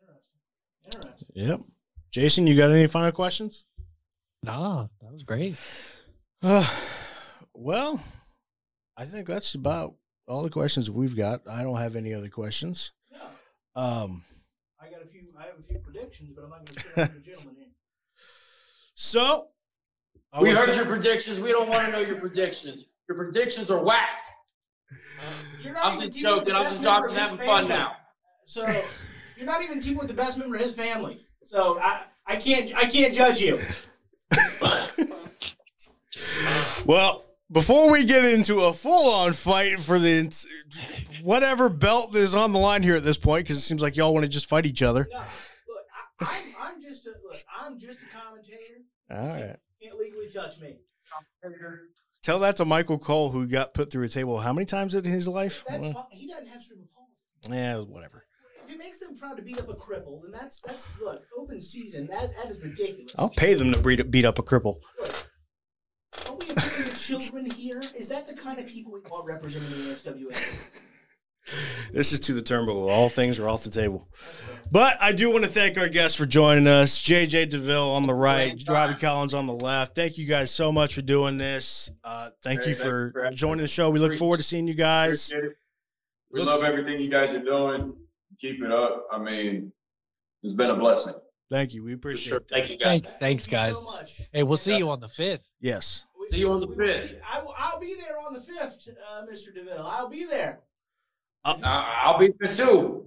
[0.00, 0.40] Interesting.
[0.84, 1.28] Interesting.
[1.34, 1.60] Yep.
[2.10, 3.64] Jason, you got any final questions?
[4.42, 5.56] Nah, that was great.
[6.42, 6.68] Uh,
[7.54, 8.00] well,
[8.96, 9.94] I think that's about
[10.26, 11.42] all the questions we've got.
[11.50, 12.92] I don't have any other questions.
[13.12, 13.18] Yeah.
[13.74, 14.22] Um,
[14.80, 15.22] I got a few.
[15.38, 17.66] I have a few predictions, but I'm not going to say the gentleman here.
[18.98, 19.48] So,
[20.40, 21.38] we heard your predictions.
[21.38, 22.94] We don't want to know your predictions.
[23.08, 24.22] Your predictions are whack.
[24.90, 26.54] Uh, I'm just joking.
[26.54, 27.96] I'm just talking, having fun now.
[28.46, 28.64] So
[29.36, 31.18] you're not even teaming with the best member of his family.
[31.44, 33.60] So I, I can't I can't judge you.
[36.86, 40.46] well, before we get into a full-on fight for the
[41.22, 44.12] whatever belt is on the line here at this point, because it seems like y'all
[44.12, 45.08] want to just fight each other.
[45.10, 45.84] No, look,
[46.20, 47.36] I, am I'm just a look.
[47.60, 48.84] I'm just a commentator.
[49.10, 49.56] All right.
[49.82, 50.78] Can't legally touch me.
[51.42, 51.82] Commentator.
[52.22, 55.04] Tell that to Michael Cole, who got put through a table how many times in
[55.04, 55.62] his life?
[55.68, 57.56] That's well, He doesn't have cerebral palsy.
[57.56, 58.24] Yeah, whatever.
[58.64, 61.60] If it makes them proud to beat up a cripple, then that's that's look open
[61.60, 62.08] season.
[62.08, 63.14] That that is ridiculous.
[63.16, 64.80] I'll pay them to beat, beat up a cripple.
[65.00, 65.30] Look,
[66.28, 67.82] are we appealing to children here?
[67.96, 70.70] Is that the kind of people we want representing the NSWA?
[71.92, 72.90] This is to the turnbuckle.
[72.90, 74.08] All things are off the table.
[74.70, 77.00] But I do want to thank our guests for joining us.
[77.00, 79.94] JJ DeVille on the right, Robby Collins on the left.
[79.94, 81.92] Thank you guys so much for doing this.
[82.02, 83.90] Uh, thank hey, you for, for joining the show.
[83.90, 85.32] We look forward to seeing you guys.
[86.32, 87.94] We look love everything you guys are doing.
[88.38, 89.06] Keep it up.
[89.12, 89.72] I mean,
[90.42, 91.14] it's been a blessing.
[91.48, 91.84] Thank you.
[91.84, 92.38] We appreciate sure.
[92.38, 92.48] it.
[92.50, 93.02] Thank you, guys.
[93.02, 93.82] Thanks, thanks guys.
[93.82, 95.46] So hey, we'll see you on the fifth.
[95.60, 96.05] Yes.
[96.28, 97.14] See you on the fifth.
[97.24, 99.54] I, will be there on the fifth, uh, Mr.
[99.54, 99.86] Deville.
[99.86, 100.60] I'll be there.
[101.44, 103.06] Uh, I'll be there too.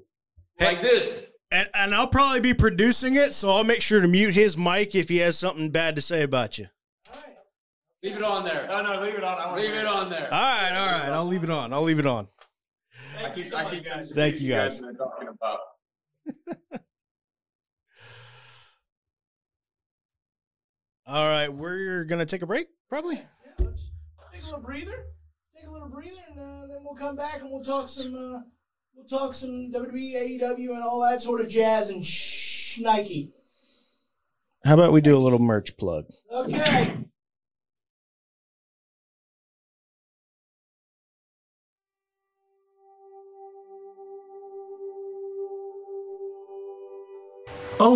[0.60, 1.30] Like this.
[1.52, 4.96] And, and I'll probably be producing it, so I'll make sure to mute his mic
[4.96, 6.68] if he has something bad to say about you.
[7.12, 7.36] All right.
[8.04, 8.68] Leave it on there.
[8.68, 9.56] No, no, leave it on.
[9.56, 10.32] leave it on there.
[10.34, 11.10] All right, all right.
[11.10, 11.74] I'll leave it on.
[11.74, 12.28] I'll leave it on.
[13.16, 14.80] Thank I keep, so I keep, Thank you guys.
[14.80, 15.60] Talking about.
[21.10, 23.16] All right, we're gonna take a break, probably.
[23.16, 23.90] Yeah, let's
[24.32, 24.92] take a little breather.
[24.92, 28.14] Let's take a little breather, and uh, then we'll come back and we'll talk some.
[28.14, 28.42] Uh,
[28.94, 33.34] we'll talk some WWE, AEW, and all that sort of jazz and shh, Nike.
[34.64, 36.06] How about we do a little merch plug?
[36.32, 36.94] Okay.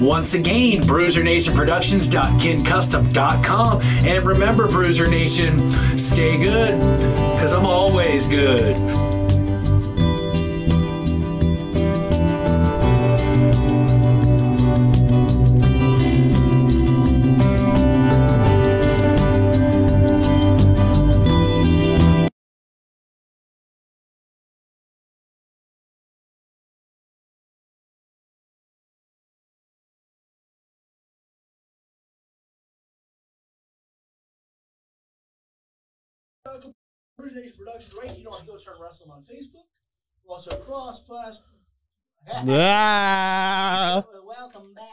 [0.00, 3.80] Once again, bruisernationproductions.kincustom.com.
[3.82, 6.78] And remember, Bruiser Nation, stay good,
[7.34, 9.17] because I'm always good.
[37.20, 38.16] Origination Productions, right?
[38.16, 39.66] You don't have to go turn wrestling on Facebook.
[40.24, 41.42] We're also cross plus.
[42.30, 44.86] Ah, Welcome back.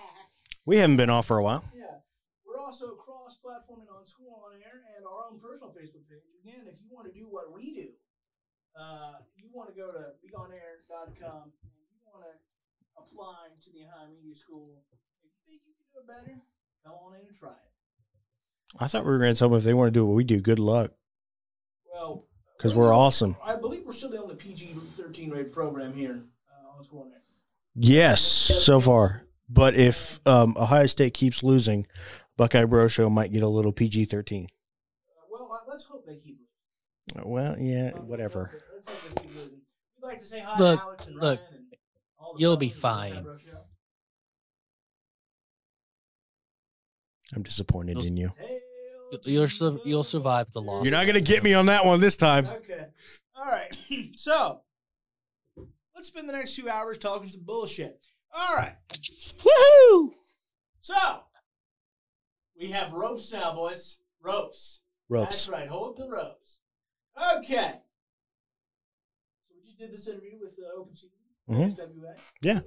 [0.66, 1.64] we haven't been off for a while.
[1.76, 2.02] Yeah.
[2.48, 6.24] We're also cross platforming on School on Air and our own personal Facebook page.
[6.42, 7.90] Again, if you want to do what we do,
[8.80, 12.34] uh, you want to go to begonair.com and you want to
[12.98, 14.82] apply to the High Media School.
[14.92, 16.40] If you think you can do it better,
[16.86, 18.80] come on in and try it.
[18.80, 20.24] I thought we were going to tell them if they want to do what we
[20.24, 20.92] do, good luck,
[21.96, 22.26] Well,
[22.58, 23.38] because we're awesome.
[23.44, 27.12] I believe we're still the only PG 13 rated program here uh, on School on
[27.78, 29.24] Yes, so far.
[29.48, 31.88] But if um, Ohio State keeps losing,
[32.38, 34.46] Buckeye Bro Show might get a little PG thirteen.
[34.46, 36.40] Uh, well, uh, let's hope they keep
[37.16, 37.30] losing.
[37.32, 38.46] Well, yeah, Uh, let's whatever.
[38.46, 39.50] hope Let's hope losing.
[40.02, 43.26] We'd like to say hi Look, Alex and look, Ryan and you'll be fine.
[47.36, 48.32] I'm disappointed in you.
[48.38, 48.54] Hail to
[49.24, 50.84] You'll sur- you'll survive the loss.
[50.86, 52.46] You're not going to get me on that one this time.
[52.48, 52.86] Okay.
[53.36, 53.76] All right.
[54.16, 54.62] so
[55.96, 58.00] let's spend the next two hours talking some bullshit.
[58.34, 58.76] All right.
[58.92, 60.10] Woohoo!
[60.82, 60.96] So
[62.60, 63.98] we have ropes now, boys.
[64.22, 64.82] Ropes.
[65.10, 65.30] Ropes.
[65.30, 65.68] That's right.
[65.68, 66.58] Hold the ropes.
[67.38, 67.80] Okay.
[69.48, 71.12] So we just did this interview with uh, Open Season,
[71.50, 71.76] Mhm.
[71.78, 72.16] SWA.
[72.42, 72.60] Yeah.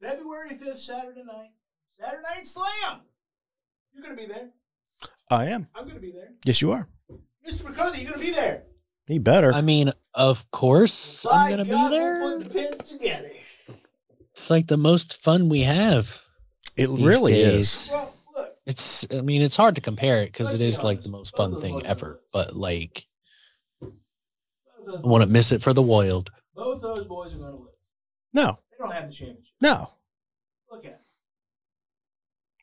[0.00, 1.50] February 5th, Saturday night.
[1.98, 3.00] Saturday Night Slam.
[3.92, 4.50] You're going to be there.
[5.30, 5.66] I am.
[5.74, 6.30] I'm going to be there.
[6.44, 6.88] Yes, you are.
[7.48, 7.64] Mr.
[7.64, 8.64] McCarthy, you're going to be there.
[9.06, 9.52] He better.
[9.52, 12.14] I mean, of course, By I'm gonna be there.
[12.22, 13.30] We'll put the pins together.
[14.32, 16.20] It's like the most fun we have.
[16.76, 17.84] it these really days.
[17.86, 17.90] is.
[17.92, 18.56] Well, look.
[18.66, 19.06] It's.
[19.12, 21.60] I mean, it's hard to compare it because Let's be is like the most fun
[21.60, 22.06] thing are ever.
[22.14, 22.18] good.
[22.32, 23.06] But like,
[23.80, 23.86] I
[24.86, 26.30] those, wouldn't miss it for the wild.
[26.56, 27.70] both those boys are going to lose.
[28.32, 29.52] No, They don't have the championship.
[29.60, 29.90] no.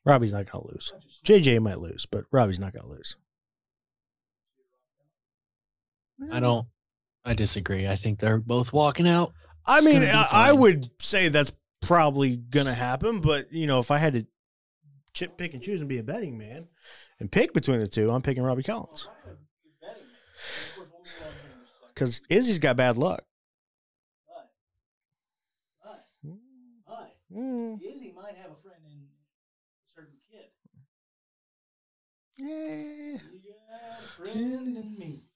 [0.06, 0.14] Look at it.
[0.14, 0.94] Robby's not going to lose.
[1.26, 3.16] JJ might lose, but Robby's not going to lose.
[6.32, 6.68] I don't.
[7.26, 7.88] I disagree.
[7.88, 9.34] I think they're both walking out.
[9.66, 13.80] I It's mean, I, I would say that's probably going to happen, but you know,
[13.80, 14.26] if I had to
[15.14, 16.68] chip, pick, and choose and be a betting man
[17.20, 20.04] and pick between the two, I'm picking Robby Collins Well, you're betting.
[20.04, 21.94] Of course, one more on here in just a second.
[21.94, 23.24] because Izzy's got bad luck.
[24.28, 24.52] But,
[25.84, 26.36] but,
[26.86, 30.46] but, Mm, Izzy might have a friend in a certain kid.
[32.48, 33.18] Yeah.
[33.32, 35.30] You got a friend in me.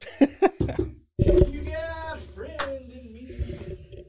[1.18, 4.06] You got a friend in me.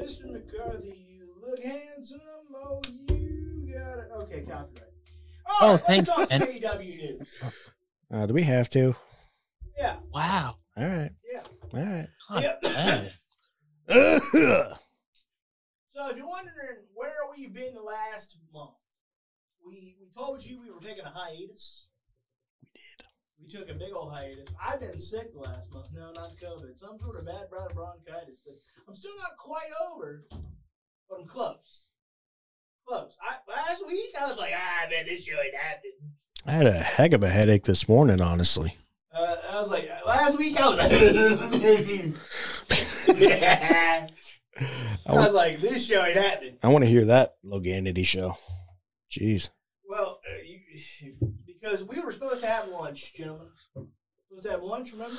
[0.00, 0.32] Mr.
[0.32, 2.20] McCarthy, you look handsome.
[2.54, 4.10] Oh, you got it.
[4.22, 4.92] Okay, copyright.
[5.60, 6.48] All Oh, thanks, Let's talk man.
[6.60, 7.40] AEW news.
[8.12, 8.94] Uh, do we have to?
[9.76, 10.54] Yeah, Wow.
[10.76, 11.10] All right.
[11.30, 11.42] yeah.
[11.74, 12.08] All right.
[12.30, 12.60] God Yep.
[12.62, 13.38] bless.
[15.90, 18.70] So if you're wondering where we've been the last month,
[19.68, 21.88] we we told you we were taking a hiatus.
[22.62, 23.06] We did.
[23.40, 24.48] We took a big old hiatus.
[24.64, 25.88] I've been sick last month.
[25.94, 26.76] No, not COVID.
[26.76, 28.56] Some sort of bad bron- bronchitis that
[28.88, 30.24] I'm still not quite over,
[31.08, 31.88] but I'm close.
[32.86, 33.16] Close.
[33.22, 35.92] I, last week I was like, ah, man, this show ain't happening.
[36.46, 38.76] I had a heck of a headache this morning, honestly.
[39.14, 40.92] Uh, I was like, last week I was like,
[45.06, 46.56] I was like, this show ain't happening.
[46.62, 48.36] I want to hear that Loganity show.
[49.10, 49.48] Jeez.
[51.46, 53.48] because we were supposed to have lunch, gentlemen.
[53.74, 55.16] Supposed to have lunch, remember?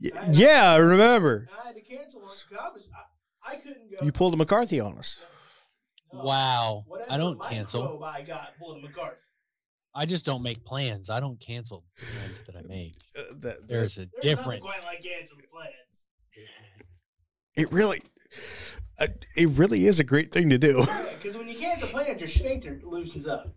[0.00, 1.48] Y- Yeah, I remember.
[1.62, 2.88] I had to cancel lunch because I was
[3.44, 4.04] I, I couldn't go.
[4.04, 5.16] You pulled a McCarthy on us.
[6.12, 6.22] No.
[6.22, 6.84] Wow.
[7.10, 8.02] I don't cancel.
[8.04, 9.16] I got pulling McCarthy.
[9.94, 11.08] I just don't make plans.
[11.08, 12.92] I don't cancel plans that I make.
[13.18, 14.60] Uh, that- There's a There's difference.
[14.62, 15.72] quite like canceling plans.
[17.56, 18.02] it really,
[18.98, 20.84] uh, it really is a great thing to do.
[21.16, 23.54] Because when you cancel plans, your sphincter loosens up.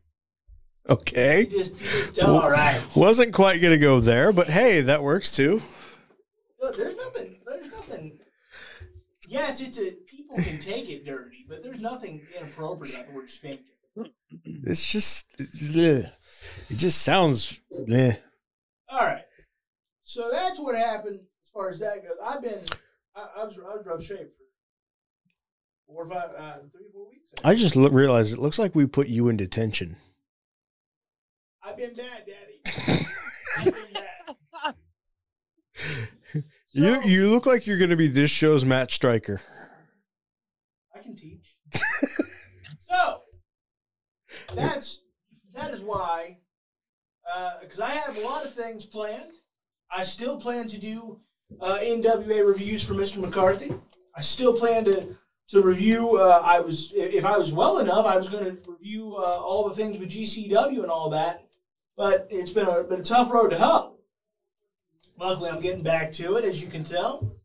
[0.90, 1.42] Okay.
[1.42, 2.82] You just, you just all right.
[2.96, 5.62] Wasn't quite gonna go there, but hey, that works too.
[6.62, 7.40] Look, there's nothing.
[7.46, 8.20] There's nothing.
[9.28, 13.30] Yes, it's a people can take it dirty, but there's nothing inappropriate about the word
[13.30, 13.64] sphincter.
[14.34, 16.06] It's just, ugh.
[16.70, 17.60] it just sounds.
[17.92, 18.14] eh.
[18.90, 19.24] All right.
[20.02, 22.18] So that's what happened as far as that goes.
[22.24, 22.60] I've been,
[23.16, 24.32] I, I was, I was rough shape
[25.88, 27.30] for four or five, uh, three four weeks.
[27.44, 29.98] I just look, realized it looks like we put you in detention.
[31.70, 33.06] I've been bad, Daddy.
[33.58, 34.76] I've been bad.
[36.72, 39.42] You So- you look like you're gonna be this show's Matt Striker.
[40.96, 41.56] I can teach.
[42.78, 43.16] so
[44.54, 45.02] that's
[45.56, 46.38] that is why,
[47.62, 49.32] because I have a lot of things planned.
[49.92, 51.20] I still plan to do
[51.60, 53.18] uh, NWA reviews for Mr.
[53.18, 53.74] McCarthy.
[54.16, 55.18] I still plan to
[55.50, 56.18] to review.
[56.18, 59.68] Uh, I was if I was well enough, I was going to review uh, all
[59.68, 61.46] the things with GCW and all that.
[62.00, 63.98] But it's been a been a tough road to hoe.
[65.20, 67.36] Luckily, I'm getting back to it, as you can tell.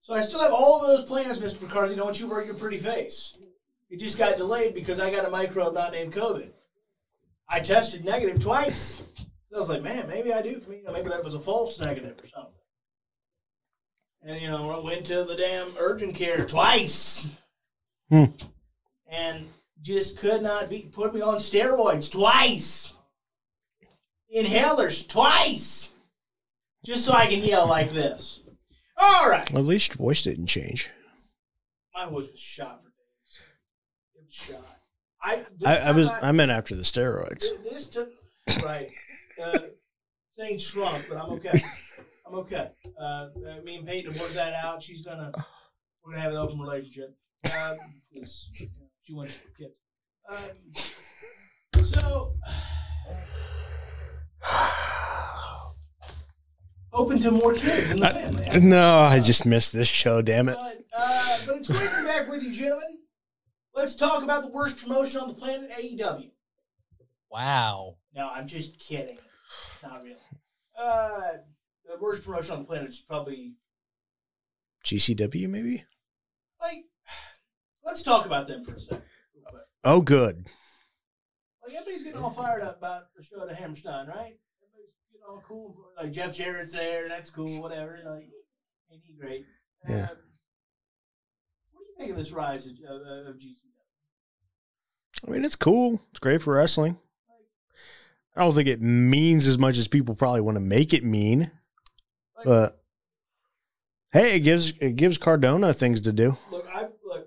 [0.00, 1.60] So I still have all those plans, Mr.
[1.60, 1.94] McCarthy.
[1.94, 3.36] Don't you worry your pretty face.
[3.90, 6.48] It just got delayed because I got a microbe not named COVID.
[7.50, 9.02] I tested negative twice.
[9.54, 10.62] I was like, man, maybe I do.
[10.70, 12.60] You know, maybe that was a false negative or something.
[14.22, 17.36] And you know, I went to the damn urgent care twice,
[18.08, 18.24] Hmm.
[19.06, 19.46] and
[19.82, 20.88] just could not be.
[20.90, 22.94] Put me on steroids twice,
[24.34, 25.92] inhalers twice,
[26.84, 28.40] just so I can yell like this.
[28.96, 29.50] All right.
[29.52, 30.90] Well, at least your voice didn't change.
[31.94, 34.14] My voice was shot for days.
[34.14, 34.78] It was shot.
[35.22, 37.44] I I, I was I meant after the steroids.
[37.64, 38.10] This took
[38.64, 38.88] right.
[39.42, 39.58] Uh,
[40.36, 41.52] things shrunk, but I'm okay.
[42.26, 42.70] I'm okay.
[43.00, 43.28] Uh, uh,
[43.64, 44.82] me and Peyton have worked that out.
[44.82, 45.32] She's gonna
[46.04, 47.16] we're gonna have an open relationship.
[47.58, 47.76] Um,
[48.10, 48.26] you know,
[49.04, 49.78] she wants kids.
[50.28, 52.34] Um, so
[56.92, 58.60] open to more kids in the family.
[58.60, 60.22] No, I just missed this show.
[60.22, 60.56] Damn it!
[60.56, 62.98] But, uh, but it's great to be back with you, gentlemen.
[63.74, 66.30] Let's talk about the worst promotion on the planet, AEW.
[67.30, 67.96] Wow.
[68.14, 69.18] No, I'm just kidding.
[69.82, 70.16] Not real.
[70.76, 71.20] Uh,
[71.84, 73.54] the worst promotion on the planet is probably
[74.84, 75.84] GCW maybe.
[76.60, 76.84] like.
[77.84, 79.02] Let's talk about them for a second.
[79.84, 80.48] Oh, good.
[81.68, 84.38] Like everybody's getting all fired up about the show at Hammerstein, right?
[84.62, 85.76] Everybody's getting all cool.
[85.98, 87.60] Like Jeff Jarrett's there, that's cool.
[87.60, 87.98] Whatever.
[88.06, 88.30] Like,
[88.90, 89.44] ain't he great?
[89.86, 90.04] Yeah.
[90.04, 90.08] Um,
[91.72, 93.68] what do you think of this rise of, of, of GCW?
[95.26, 96.00] I mean, it's cool.
[96.10, 96.96] It's great for wrestling.
[98.34, 101.50] I don't think it means as much as people probably want to make it mean,
[102.36, 102.82] Like, but
[104.12, 106.38] hey, it gives it gives Cardona things to do.
[106.50, 107.26] Look, I look,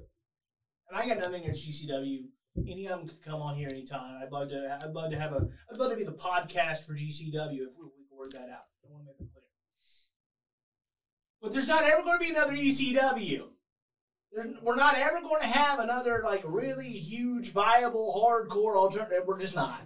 [0.89, 2.23] and I got nothing against GCW.
[2.57, 4.21] Any of them could come on here anytime.
[4.21, 4.77] I'd love to.
[4.83, 5.47] I'd love to have a.
[5.71, 8.65] I'd love to be the podcast for GCW if we, we work that out.
[8.83, 9.43] I want to make it clear.
[11.41, 13.43] But there's not ever going to be another ECW.
[14.61, 19.19] We're not ever going to have another like really huge, viable, hardcore alternative.
[19.21, 19.81] Eh, we're just not.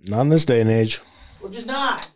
[0.00, 1.00] Not in this day and age.
[1.42, 2.10] We're just not.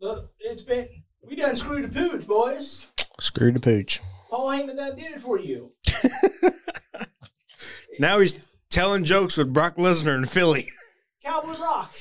[0.00, 0.88] Look, it's been.
[1.22, 2.86] We done screwed the pooch, boys.
[3.20, 4.00] Screwed the pooch.
[4.30, 5.72] Paul Heyman done did it for you.
[8.00, 8.40] Now he's
[8.70, 10.68] telling jokes with Brock Lesnar in Philly.
[11.22, 11.94] Cowboy Rock.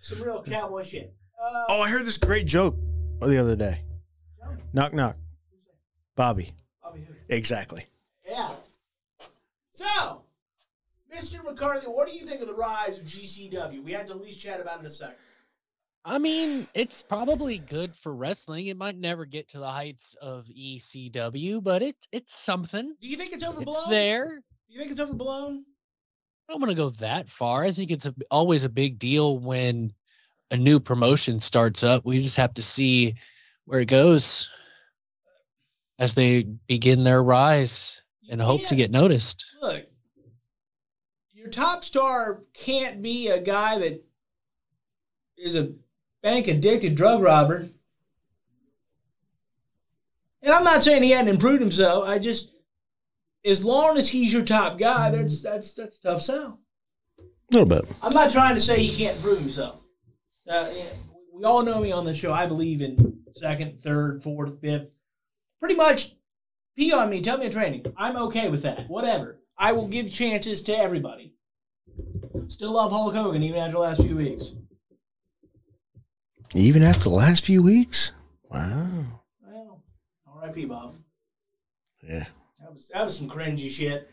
[0.00, 1.14] Some real cowboy shit.
[1.42, 2.76] Uh, Oh, I heard this great joke
[3.20, 3.82] the other day.
[4.72, 5.16] Knock knock.
[6.16, 6.52] Bobby.
[6.82, 7.16] Bobby Hood.
[7.28, 7.86] Exactly.
[8.26, 8.50] Yeah.
[9.70, 10.22] So,
[11.14, 11.44] Mr.
[11.44, 13.82] McCarthy, what do you think of the rise of GCW?
[13.82, 15.16] We had to at least chat about it in a second.
[16.04, 18.66] I mean, it's probably good for wrestling.
[18.66, 22.94] It might never get to the heights of ECW, but it it's something.
[23.00, 23.66] Do you think it's overblown?
[23.68, 24.28] It's there.
[24.28, 24.42] Do
[24.74, 25.64] you think it's overblown?
[26.48, 27.64] I don't want to go that far.
[27.64, 29.92] I think it's a, always a big deal when
[30.50, 32.04] a new promotion starts up.
[32.04, 33.14] We just have to see
[33.64, 34.50] where it goes
[35.98, 39.44] as they begin their rise and hope to get noticed.
[39.62, 39.84] Look,
[41.32, 44.04] your top star can't be a guy that
[45.36, 45.72] is a
[46.22, 47.68] bank addicted drug robber.
[50.42, 52.06] And I'm not saying he hadn't improved himself.
[52.06, 52.53] I just,
[53.44, 56.60] as long as he's your top guy, that's that's that's tough sell.
[57.18, 57.84] A little bit.
[58.02, 59.80] I'm not trying to say he can't prove himself.
[60.48, 60.68] Uh,
[61.32, 62.32] we all know me on the show.
[62.32, 64.88] I believe in second, third, fourth, fifth.
[65.60, 66.14] Pretty much,
[66.76, 67.84] pee on me, tell me a training.
[67.96, 68.88] I'm okay with that.
[68.88, 69.40] Whatever.
[69.56, 71.34] I will give chances to everybody.
[72.48, 74.52] Still love Hulk Hogan even after the last few weeks.
[76.54, 78.12] Even after the last few weeks?
[78.50, 79.22] Wow.
[79.40, 79.82] Well,
[80.26, 80.66] R.I.P.
[80.66, 80.96] Bob.
[82.02, 82.26] Yeah.
[82.74, 84.10] That was that was some cringy shit.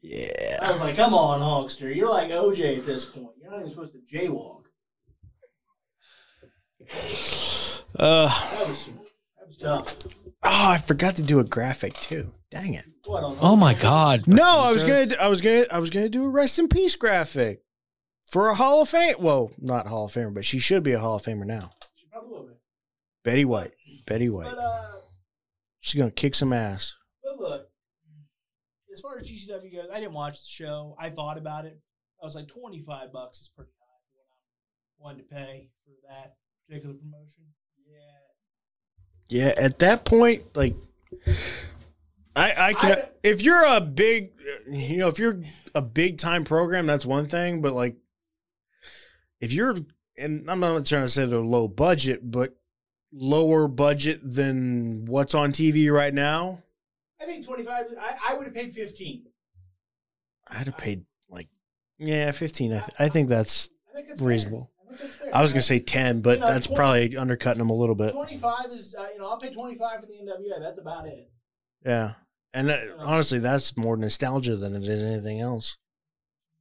[0.00, 0.58] Yeah.
[0.62, 1.94] I was like, come on, Hulkster.
[1.94, 3.28] You're like OJ at this point.
[3.42, 4.62] You're not even supposed to jaywalk.
[7.98, 8.86] Uh, That was
[9.38, 9.96] that was tough.
[10.42, 12.32] oh, I forgot to do a graphic too.
[12.50, 12.84] Dang it.
[13.06, 14.28] What Oh my God.
[14.28, 16.94] No, I was gonna, I was gonna, I was gonna do a rest in peace
[16.96, 17.62] graphic
[18.26, 19.16] for a Hall of Fame.
[19.18, 21.70] Well, not Hall of Famer, but she should be a Hall of Famer now.
[21.96, 22.52] She probably will be.
[23.24, 23.72] Betty White.
[24.06, 24.44] Betty White.
[24.54, 24.84] But uh,
[25.80, 26.94] She's gonna kick some ass.
[28.98, 30.96] As far as GCW goes, I didn't watch the show.
[30.98, 31.78] I thought about it.
[32.22, 35.70] I was like, twenty five bucks is pretty high for what I'm willing to pay
[35.84, 36.34] for that
[36.66, 37.44] particular promotion.
[37.86, 39.46] Yeah.
[39.46, 40.74] Yeah, at that point, like,
[42.34, 42.98] I, I can.
[42.98, 44.30] I- if you're a big,
[44.68, 45.42] you know, if you're
[45.74, 47.60] a big time program, that's one thing.
[47.60, 47.96] But like,
[49.40, 49.74] if you're,
[50.16, 52.56] and I'm not trying to say they're low budget, but
[53.12, 56.62] lower budget than what's on TV right now,
[57.20, 57.86] I think twenty five.
[58.00, 59.24] I, I would have paid fifteen.
[60.50, 61.48] I'd have paid like,
[61.98, 62.72] yeah, fifteen.
[62.72, 64.26] I, th- I think that's I think fair.
[64.28, 64.70] reasonable.
[64.80, 65.30] I think that's fair.
[65.36, 67.94] I was gonna say ten, but You know, that's 20 probably undercutting them a little
[67.94, 68.12] bit.
[68.12, 70.60] twenty five is uh, you know I'll pay twenty five for the NWA.
[70.60, 71.30] That's about it.
[71.84, 72.12] Yeah,
[72.54, 75.76] and that, honestly, that's more nostalgia than it is anything else.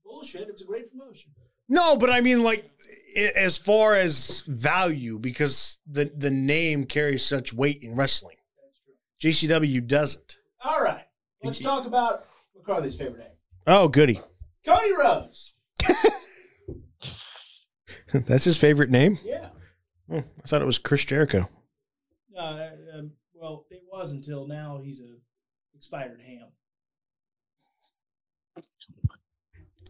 [0.04, 0.48] Bullshit.
[0.50, 1.32] It's a great promotion.
[1.70, 2.66] No, but I mean, like,
[3.18, 8.38] i- as far as value, because the the name carries such weight in wrestling.
[8.62, 8.80] That's
[9.40, 9.50] true.
[9.50, 10.37] JCW doesn't.
[10.64, 11.06] All right.
[11.44, 13.32] Let's talk about McCarthy's favorite name.
[13.68, 14.20] Oh, goody.
[14.66, 15.54] Cody Rhodes.
[18.14, 19.20] That's his favorite name.
[19.24, 19.50] Yeah.
[20.10, 21.50] Hmm, I thought it was Chris Jericho.
[22.38, 25.16] Uh, um, well, it was until now he's a
[25.76, 26.48] expired ham.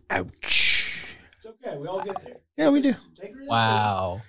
[0.09, 1.17] Ouch.
[1.37, 1.77] It's okay.
[1.77, 2.37] We all get there.
[2.57, 2.93] Yeah, we do.
[3.19, 3.47] Take her in.
[3.47, 4.21] Wow.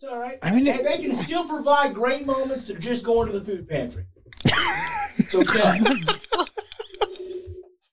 [0.00, 0.38] That's all right.
[0.42, 3.68] I mean, Hey, they can still provide great moments to just go into the food
[3.68, 4.06] pantry.
[5.30, 5.80] It's okay.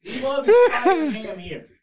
[0.06, 1.68] we love expired ham here.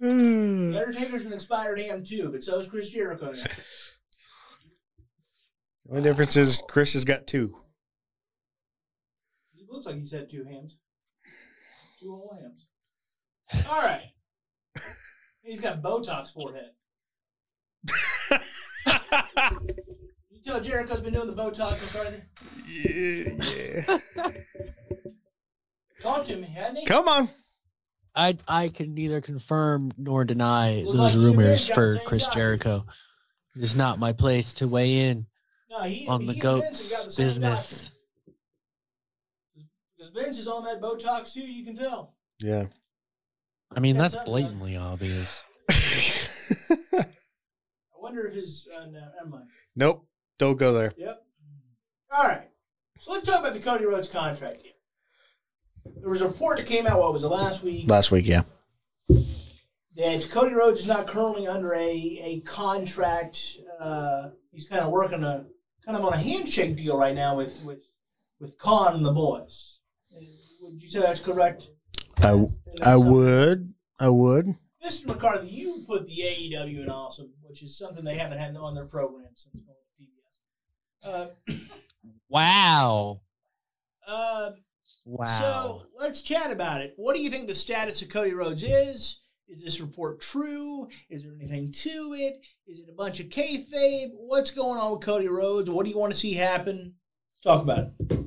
[0.00, 3.30] The Undertaker's an inspired ham too, but so is Chris Jericho.
[3.30, 3.42] now.
[5.84, 7.56] The only difference is Chris has got two.
[9.54, 10.78] It looks like he's had two hams.
[12.00, 12.66] Two whole hams.
[13.68, 14.10] All right.
[15.42, 16.70] He's got Botox forehead.
[20.42, 22.22] You tell Jericho's been doing the Botox McCarthy?
[22.66, 24.32] Yeah, yeah.
[26.00, 26.86] Talk to me, hasn't he?
[26.86, 27.28] Come on.
[28.16, 32.04] I I can neither confirm nor deny Look those like rumors Vince got the for
[32.06, 32.34] Chris guy.
[32.34, 32.86] Jericho.
[33.54, 35.26] It is not my place to weigh in
[35.70, 37.96] No, he, on the he and Vince have goat's got the same business.
[39.96, 42.14] Because Vince is on that Botox too, you can tell.
[42.40, 42.64] Yeah.
[43.74, 45.44] I mean, that's blatantly obvious.
[45.70, 47.06] I
[47.96, 48.68] wonder if his.
[48.76, 49.44] Uh, no, never mind.
[49.76, 50.04] nope.
[50.42, 50.92] Don't go there.
[50.96, 51.22] Yep.
[52.10, 52.48] All right.
[52.98, 54.72] So let's talk about the Cody Rhodes contract here.
[56.00, 58.42] There was a report that came out, what was it, last week, Last week, yeah.
[59.08, 63.60] that Cody Rhodes is not currently under a, a contract.
[63.78, 65.44] Uh, he's kind of working a
[65.86, 67.84] kind of on a handshake deal right now with with
[68.40, 69.78] with Khan and the boys.
[70.62, 71.68] Would you say that's correct?
[72.20, 72.48] I, And
[72.82, 73.74] I that's, would.
[74.00, 74.56] I would.
[74.84, 75.06] Mr.
[75.06, 78.86] McCarthy, you put the AEW in awesome, which is something they haven't had on their
[78.86, 79.81] program since going to TBS.
[81.04, 81.26] Uh,
[82.28, 83.20] Wow.
[84.06, 84.52] uh,
[85.04, 85.26] Wow.
[85.38, 86.94] So let's chat about it.
[86.96, 89.20] What do you think the status of Cody Rhodes is?
[89.48, 90.88] Is this report true?
[91.08, 92.40] Is there anything to it?
[92.66, 94.10] Is it a bunch of kayfabe?
[94.14, 95.70] What's going on with Cody Rhodes?
[95.70, 96.94] What do you want to see happen?
[97.44, 98.18] Talk about it.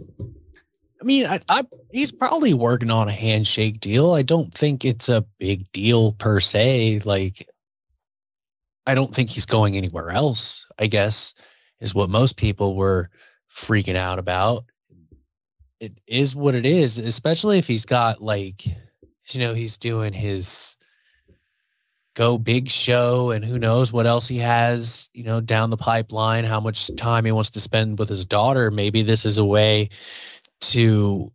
[1.02, 4.14] I mean, I, I he's probably working on a handshake deal.
[4.14, 7.02] I don't think it's a big deal per se.
[7.06, 7.48] Like,
[8.88, 10.66] I don't think he's going anywhere else.
[10.80, 11.34] I guess
[11.80, 13.10] is what most people were
[13.50, 14.66] freaking out about.
[15.80, 20.78] It is what it is, especially if he's got like, you know, he's doing his
[22.16, 26.46] go big show and who knows what else he has, you know, down the pipeline,
[26.46, 28.72] how much time he wants to spend with his daughter.
[28.72, 29.90] Maybe this is a way
[30.62, 31.32] to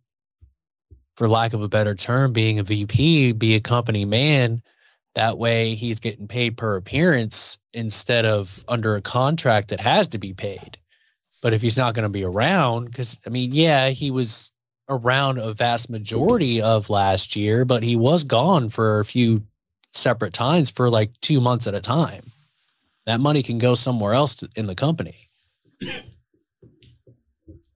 [1.15, 4.61] for lack of a better term being a vp be a company man
[5.15, 10.17] that way he's getting paid per appearance instead of under a contract that has to
[10.17, 10.77] be paid
[11.41, 14.51] but if he's not going to be around because i mean yeah he was
[14.89, 19.41] around a vast majority of last year but he was gone for a few
[19.91, 22.23] separate times for like two months at a time.
[23.05, 25.15] That money can go somewhere else to, in the company.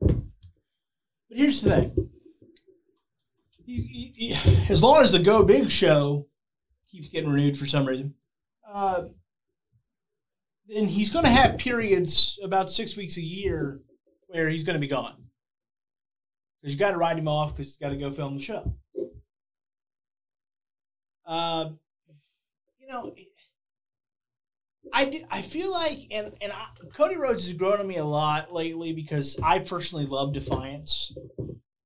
[0.01, 0.17] But
[1.29, 2.09] here's the thing.
[4.69, 6.27] As long as the Go Big show
[6.89, 8.13] keeps getting renewed for some reason,
[8.71, 9.05] uh,
[10.67, 13.81] then he's going to have periods about six weeks a year
[14.27, 15.15] where he's going to be gone.
[16.61, 18.73] Because you got to write him off because he's got to go film the show.
[21.25, 21.69] Uh,
[22.79, 23.13] you know,
[24.93, 28.53] I, I feel like, and, and I, Cody Rhodes has grown on me a lot
[28.53, 31.15] lately because I personally love Defiance.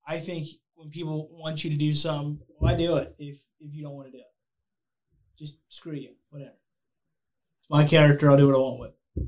[0.07, 3.83] I think when people want you to do something, why do it if, if you
[3.83, 4.23] don't want to do it?
[5.39, 6.51] Just screw you, whatever.
[6.51, 9.27] It's my character, I'll do what I want with it.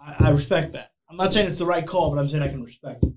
[0.00, 0.90] I, I respect that.
[1.08, 3.12] I'm not saying it's the right call, but I'm saying I can respect it.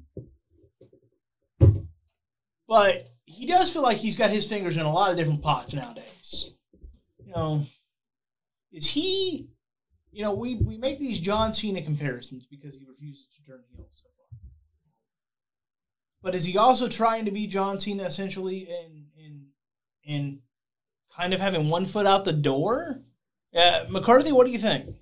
[2.67, 5.73] But he does feel like he's got his fingers in a lot of different pots
[5.73, 6.53] nowadays.
[7.25, 7.65] You know,
[8.71, 9.49] is he?
[10.11, 13.87] You know, we we make these John Cena comparisons because he refuses to turn heel
[13.89, 14.39] so far.
[16.21, 19.47] But is he also trying to be John Cena essentially in in
[20.03, 20.41] in
[21.21, 22.99] kind of having one foot out the door?
[23.55, 24.95] Uh, McCarthy, what do you think?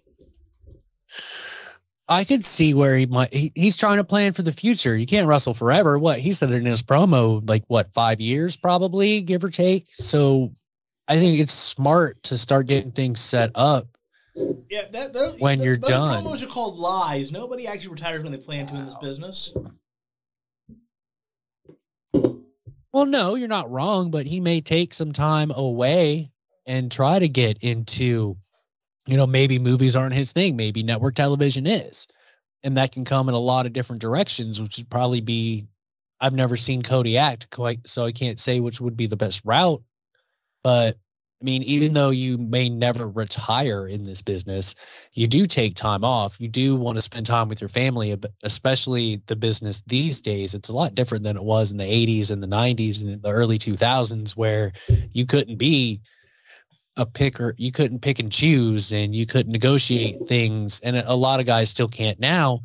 [2.09, 3.33] I could see where he might.
[3.33, 4.97] He, he's trying to plan for the future.
[4.97, 5.97] You can't wrestle forever.
[5.97, 9.85] What he said in his promo, like what five years, probably give or take.
[9.87, 10.51] So,
[11.07, 13.87] I think it's smart to start getting things set up.
[14.69, 16.23] Yeah, that, those, when you're those done.
[16.23, 17.31] promos are called lies.
[17.31, 19.53] Nobody actually retires when they plan to in this business.
[22.91, 26.31] Well, no, you're not wrong, but he may take some time away
[26.65, 28.37] and try to get into,
[29.07, 30.55] you know, maybe movies aren't his thing.
[30.55, 32.07] Maybe network television is.
[32.63, 35.67] And that can come in a lot of different directions, which would probably be,
[36.19, 39.41] I've never seen Cody act quite, so I can't say which would be the best
[39.45, 39.83] route.
[40.63, 40.97] But
[41.41, 44.75] I mean, even though you may never retire in this business,
[45.13, 46.39] you do take time off.
[46.41, 50.53] You do want to spend time with your family, especially the business these days.
[50.53, 53.31] It's a lot different than it was in the 80s and the 90s and the
[53.31, 54.73] early 2000s, where
[55.13, 56.01] you couldn't be
[56.97, 60.81] a picker, you couldn't pick and choose, and you couldn't negotiate things.
[60.81, 62.63] And a lot of guys still can't now.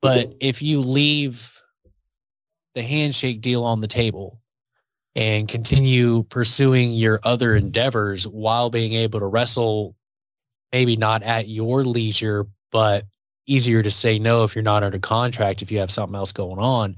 [0.00, 1.60] But if you leave
[2.74, 4.40] the handshake deal on the table,
[5.16, 9.96] and continue pursuing your other endeavors while being able to wrestle
[10.72, 13.04] maybe not at your leisure but
[13.46, 16.58] easier to say no if you're not under contract if you have something else going
[16.58, 16.96] on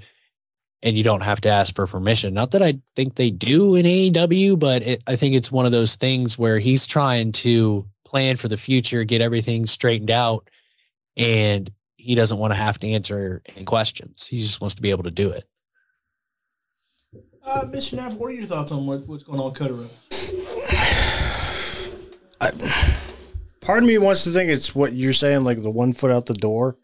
[0.83, 2.35] and you don't have to ask for permission.
[2.35, 5.73] Not that i think they do in aew but it, i think it's one of
[5.73, 10.51] those things where he's trying to plan for the future get everything straightened out
[11.17, 14.27] and he doesn't want to have to answer any questions.
[14.27, 15.45] He just wants to be able to do it
[17.45, 17.95] uh, Mr.
[17.95, 20.09] Neff, what are your thoughts on what, what's going on with Rhodes?
[22.41, 22.51] I,
[23.61, 26.27] part of me wants to think it's what you're saying, like the one foot out
[26.27, 26.77] the door,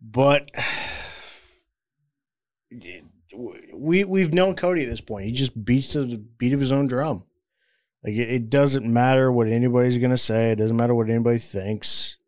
[0.00, 0.50] but
[3.74, 5.26] we we've known Cody at this point.
[5.26, 7.24] He just beats the beat of his own drum.
[8.02, 10.52] Like it, it doesn't matter what anybody's gonna say.
[10.52, 12.18] It doesn't matter what anybody thinks.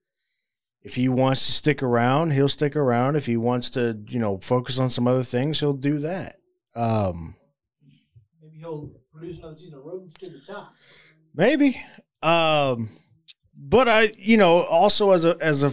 [0.82, 3.16] If he wants to stick around, he'll stick around.
[3.16, 6.37] If he wants to, you know, focus on some other things, he'll do that.
[6.78, 7.34] Um,
[8.40, 10.74] maybe he'll produce another season of Rhodes to the Top.
[11.34, 11.80] Maybe.
[12.22, 12.88] Um,
[13.56, 15.72] but I, you know, also as a as a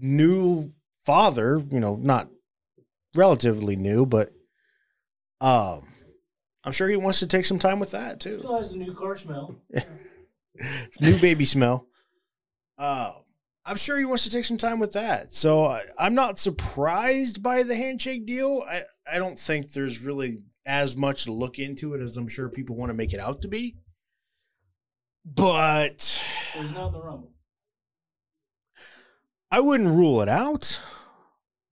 [0.00, 0.70] new
[1.04, 2.28] father, you know, not
[3.16, 4.28] relatively new, but
[5.40, 5.82] um,
[6.64, 8.38] I'm sure he wants to take some time with that too.
[8.38, 9.56] Still has the new car smell.
[11.00, 11.86] new baby smell.
[12.76, 13.12] Uh,
[13.68, 15.34] I'm sure he wants to take some time with that.
[15.34, 18.64] So I, I'm not surprised by the handshake deal.
[18.66, 22.48] I, I don't think there's really as much to look into it as I'm sure
[22.48, 23.76] people want to make it out to be.
[25.22, 26.22] But
[26.54, 27.32] he's not in the rumble.
[29.50, 30.80] I wouldn't rule it out,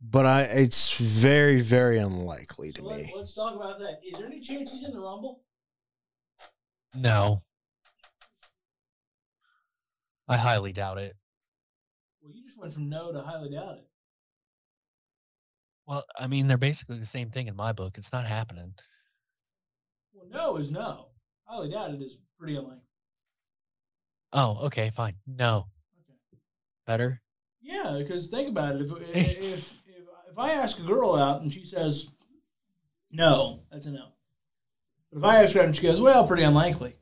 [0.03, 3.13] but I it's very very unlikely to so me.
[3.15, 4.01] Let, us talk about that.
[4.05, 5.41] Is there any chance he's in the rumble?
[6.95, 7.41] No.
[10.29, 11.15] I highly doubt it.
[12.27, 13.87] Well, you just went from no to highly doubt it.
[15.87, 17.99] Well, I mean, they're basically the same thing in my book.
[17.99, 18.75] It's not happening.
[20.13, 21.07] Well, no is no.
[21.45, 22.81] Highly doubt it is pretty unlikely.
[24.33, 25.15] Oh, okay, fine.
[25.25, 25.69] No.
[26.01, 26.41] Okay.
[26.85, 27.23] Better?
[27.63, 28.81] Yeah, because think about it.
[28.81, 32.09] If, if, if, if I ask a girl out and she says
[33.13, 34.09] no, that's a no.
[35.13, 36.97] But if I ask her out and she goes, well, pretty unlikely.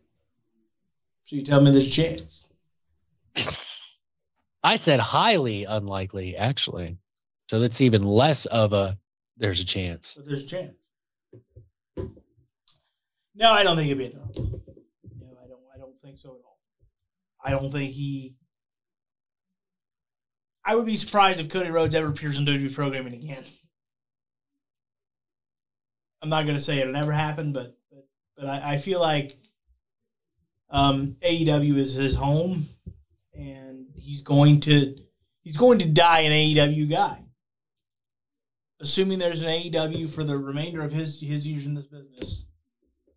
[1.24, 2.46] So you tell me there's a chance.
[4.64, 6.96] I said highly unlikely, actually.
[7.50, 8.98] So that's even less of a
[9.36, 10.14] there's a chance.
[10.16, 10.74] But there's a chance.
[13.34, 14.30] No, I don't think it'd be no.
[14.34, 15.60] No, I don't.
[15.74, 16.58] I don't think so at all.
[17.44, 18.36] I don't think he.
[20.64, 23.44] I would be surprised if Cody Rhodes ever appears in WWE programming again.
[26.22, 28.06] I'm not going to say it'll never happen, but but,
[28.36, 29.36] but I, I feel like
[30.70, 32.66] um, AEW is his home,
[33.34, 33.63] and
[34.04, 34.94] he's going to
[35.42, 37.20] he's going to die an AEW guy.
[38.80, 42.44] Assuming there's an AEW for the remainder of his his years in this business,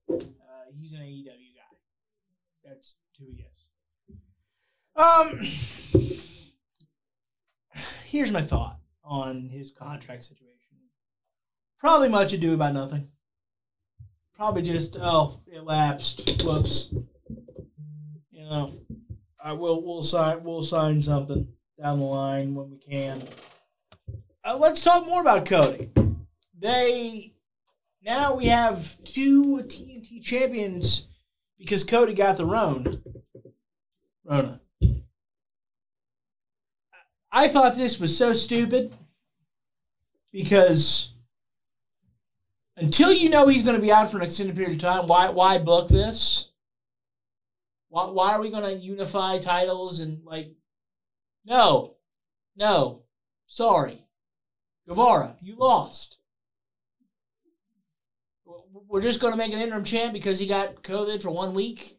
[0.09, 0.15] uh,
[0.73, 1.77] he's an AEW guy.
[2.63, 3.65] That's who he is.
[4.95, 5.41] Um,
[8.05, 10.53] here's my thought on his contract situation.
[11.79, 13.09] Probably much ado about nothing.
[14.35, 16.43] Probably just oh, it lapsed.
[16.45, 16.93] Whoops.
[18.31, 18.73] You know,
[19.47, 21.47] I will we'll sign we'll sign something
[21.81, 23.23] down the line when we can.
[24.43, 25.89] Uh, let's talk more about Cody.
[26.59, 27.31] They
[28.03, 31.07] now we have two TNT champions
[31.57, 32.91] because Cody got the Rona.
[34.25, 34.59] Rona.
[37.31, 38.93] I thought this was so stupid
[40.33, 41.13] because
[42.75, 45.29] until you know he's going to be out for an extended period of time, why
[45.29, 46.49] why book this?
[47.89, 50.51] Why why are we going to unify titles and like?
[51.45, 51.95] No,
[52.57, 53.03] no,
[53.45, 54.01] sorry,
[54.88, 56.17] Guevara, you lost.
[58.89, 61.97] We're just going to make an interim champ because he got COVID for one week.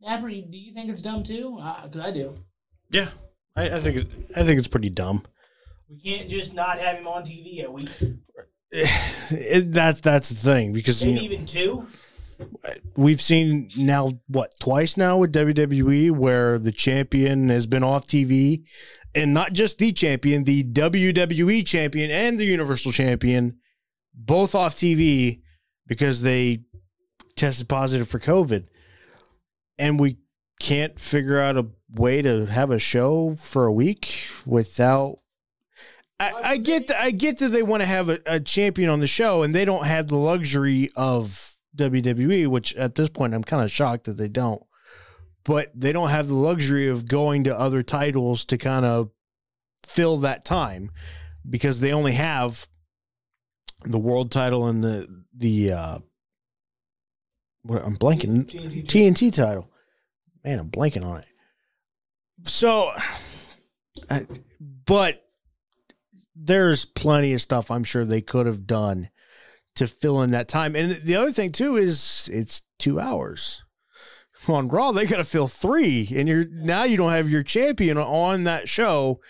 [0.00, 1.56] Napper, do you think it's dumb too?
[1.56, 2.36] Because I, I do.
[2.90, 3.08] Yeah,
[3.54, 5.22] I, I think it, I think it's pretty dumb.
[5.88, 7.90] We can't just not have him on TV a week.
[9.28, 11.86] It, that's that's the thing because Maybe you know, even two.
[12.96, 18.66] We've seen now what twice now with WWE where the champion has been off TV,
[19.14, 23.58] and not just the champion, the WWE champion and the Universal champion,
[24.14, 25.40] both off TV
[25.86, 26.64] because they
[27.36, 28.66] tested positive for COVID,
[29.78, 30.18] and we
[30.60, 35.18] can't figure out a way to have a show for a week without.
[36.18, 37.00] I, I get that.
[37.00, 39.66] I get that they want to have a, a champion on the show, and they
[39.66, 44.16] don't have the luxury of WWE, which at this point I'm kind of shocked that
[44.16, 44.62] they don't.
[45.44, 49.10] But they don't have the luxury of going to other titles to kind of
[49.84, 50.90] fill that time
[51.48, 52.68] because they only have
[53.84, 55.98] the world title and the the uh
[57.62, 58.84] what I'm blanking TNT.
[58.84, 59.70] TNT title.
[60.44, 61.26] Man, I'm blanking on it.
[62.44, 62.92] So,
[64.10, 64.26] I,
[64.60, 65.24] but
[66.34, 69.08] there's plenty of stuff I'm sure they could have done
[69.76, 70.74] to fill in that time.
[70.74, 73.62] And the other thing too is it's two hours.
[74.48, 77.96] On Raw, they got to fill three, and you're now you don't have your champion
[77.98, 79.20] on that show,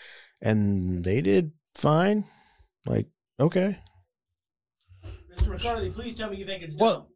[0.41, 2.25] and they did fine.
[2.85, 3.07] Like,
[3.39, 3.79] okay,
[5.35, 5.49] Mr.
[5.49, 7.07] McCarthy, please tell me you think it's Well, dumb.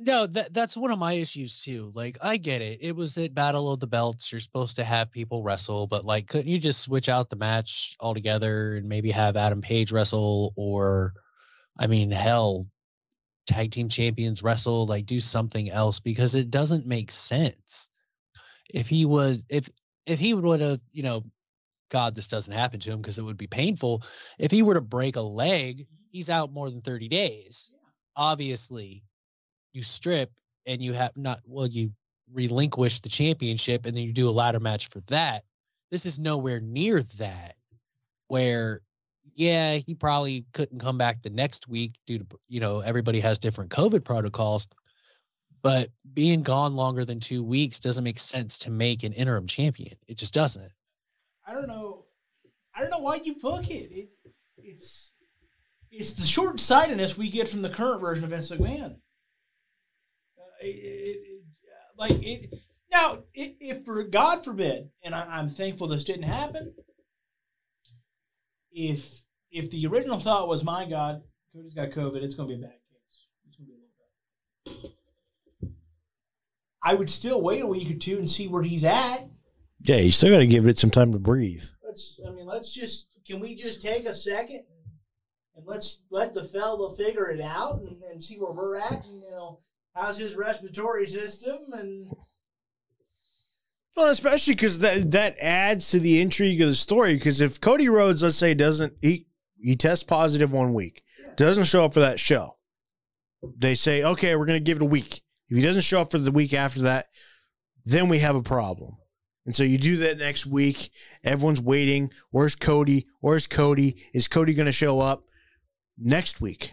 [0.00, 1.92] No, that that's one of my issues too.
[1.94, 2.80] Like I get it.
[2.82, 4.32] It was at Battle of the Belts.
[4.32, 7.94] You're supposed to have people wrestle, but like couldn't you just switch out the match
[8.00, 11.14] altogether and maybe have Adam Page wrestle or
[11.78, 12.66] I mean, hell,
[13.46, 17.88] tag team champions wrestle, like do something else because it doesn't make sense.
[18.72, 19.68] If he was if
[20.06, 21.22] if he would have, you know,
[21.90, 24.02] God, this doesn't happen to him because it would be painful.
[24.38, 27.72] If he were to break a leg, he's out more than 30 days.
[28.16, 29.02] Obviously,
[29.72, 30.30] you strip
[30.66, 31.92] and you have not well you
[32.32, 35.44] relinquish the championship and then you do a ladder match for that
[35.90, 37.54] this is nowhere near that
[38.28, 38.80] where
[39.34, 43.38] yeah he probably couldn't come back the next week due to you know everybody has
[43.38, 44.66] different covid protocols
[45.62, 49.96] but being gone longer than two weeks doesn't make sense to make an interim champion
[50.08, 50.70] it just doesn't
[51.46, 52.04] I don't know.
[52.74, 53.92] I don't know why you book it.
[53.92, 54.08] it
[54.56, 55.12] it's
[55.90, 58.96] it's the short sightedness we get from the current version of Vince McMahon.
[60.38, 61.42] Uh, it, it,
[61.96, 62.54] like it
[62.90, 66.74] now, if, if for God forbid, and I, I'm thankful this didn't happen.
[68.72, 69.23] If
[69.54, 71.22] if the original thought was, my God,
[71.54, 73.26] Cody's got COVID, it's going to be a bad case.
[73.48, 73.78] It's going to be
[74.66, 75.70] a little bad.
[76.82, 79.20] I would still wait a week or two and see where he's at.
[79.84, 81.62] yeah, you still got to give it some time to breathe.
[81.86, 84.64] let's I mean let's just can we just take a second
[85.56, 89.22] and let's let the fella figure it out and, and see where we're at and
[89.22, 89.60] you know
[89.94, 92.12] how's his respiratory system and
[93.96, 97.14] Well, especially because that that adds to the intrigue of the story.
[97.14, 99.26] Because if Cody Rhodes, let's say, doesn't he
[99.64, 101.02] he tests positive one week,
[101.36, 102.56] doesn't show up for that show,
[103.56, 105.22] they say, okay, we're gonna give it a week.
[105.48, 107.06] If he doesn't show up for the week after that,
[107.84, 108.96] then we have a problem.
[109.46, 110.90] And so you do that next week.
[111.22, 112.10] Everyone's waiting.
[112.30, 113.06] Where's Cody?
[113.20, 113.96] Where's Cody?
[114.12, 115.24] Is Cody gonna show up
[115.98, 116.72] next week?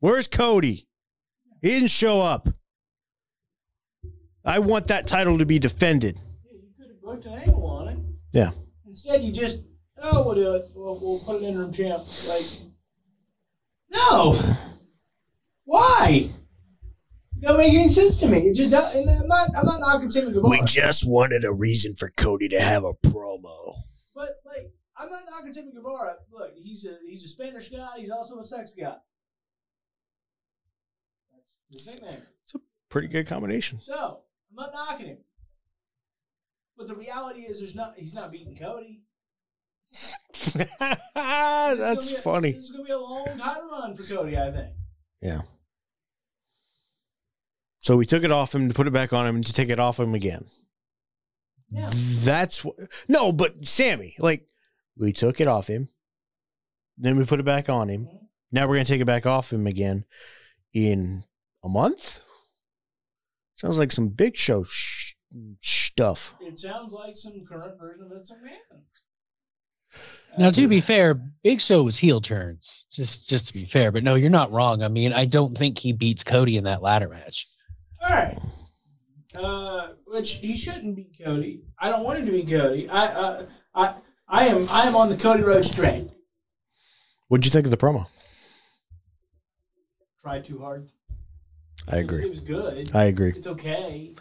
[0.00, 0.88] Where's Cody?
[1.62, 2.48] He didn't show up.
[4.44, 6.18] I want that title to be defended.
[6.44, 7.98] Yeah, you could have booked an angle on it.
[8.32, 8.50] Yeah.
[8.86, 9.62] Instead, you just
[10.02, 10.64] oh, we'll do it.
[10.74, 12.02] We'll, we'll put an interim champ.
[12.28, 12.44] Like,
[13.90, 14.38] no.
[15.64, 16.28] Why?
[17.36, 18.38] It don't make any sense to me.
[18.38, 19.00] It just doesn't.
[19.00, 19.48] and I'm not.
[19.56, 20.48] I'm not knocking Sammy Guevara.
[20.48, 23.74] We just wanted a reason for Cody to have a promo.
[24.14, 26.16] But like, I'm not knocking Sammy Guevara.
[26.30, 27.88] Look, he's a he's a Spanish guy.
[27.96, 28.94] He's also a sex guy.
[31.32, 32.22] That's his nickname.
[32.44, 33.80] It's a pretty good combination.
[33.80, 35.18] So I'm not knocking him.
[36.76, 37.94] But the reality is, there's not.
[37.96, 39.02] He's not beating Cody.
[40.54, 40.56] That's
[41.14, 42.52] gonna a- funny.
[42.52, 44.36] This is gonna be a long title run for Cody.
[44.36, 44.68] I think.
[45.20, 45.42] Yeah.
[47.78, 49.68] So we took it off him to put it back on him and to take
[49.68, 50.44] it off him again.
[51.68, 51.90] Yeah.
[51.92, 52.76] That's what.
[53.08, 54.46] No, but Sammy, like,
[54.96, 55.88] we took it off him.
[56.96, 58.04] Then we put it back on him.
[58.04, 58.16] Mm-hmm.
[58.52, 60.04] Now we're going to take it back off him again
[60.74, 61.24] in
[61.64, 62.20] a month?
[63.56, 65.14] Sounds like some big show sh-
[65.62, 66.34] stuff.
[66.40, 68.80] It sounds like some current version of Vince McMahon.
[70.38, 72.86] Now, to be fair, Big Show was heel turns.
[72.90, 74.82] Just, just to be fair, but no, you're not wrong.
[74.82, 77.46] I mean, I don't think he beats Cody in that ladder match.
[78.02, 78.38] All right.
[79.34, 81.62] Uh, which he shouldn't be Cody.
[81.78, 82.88] I don't want him to be Cody.
[82.88, 83.94] I, uh, I,
[84.28, 86.10] I am, I am on the Cody Rhodes train.
[87.28, 88.06] What'd you think of the promo?
[90.22, 90.88] Tried too hard.
[91.88, 92.22] I agree.
[92.22, 92.94] It was good.
[92.94, 93.30] I agree.
[93.30, 94.14] It's okay,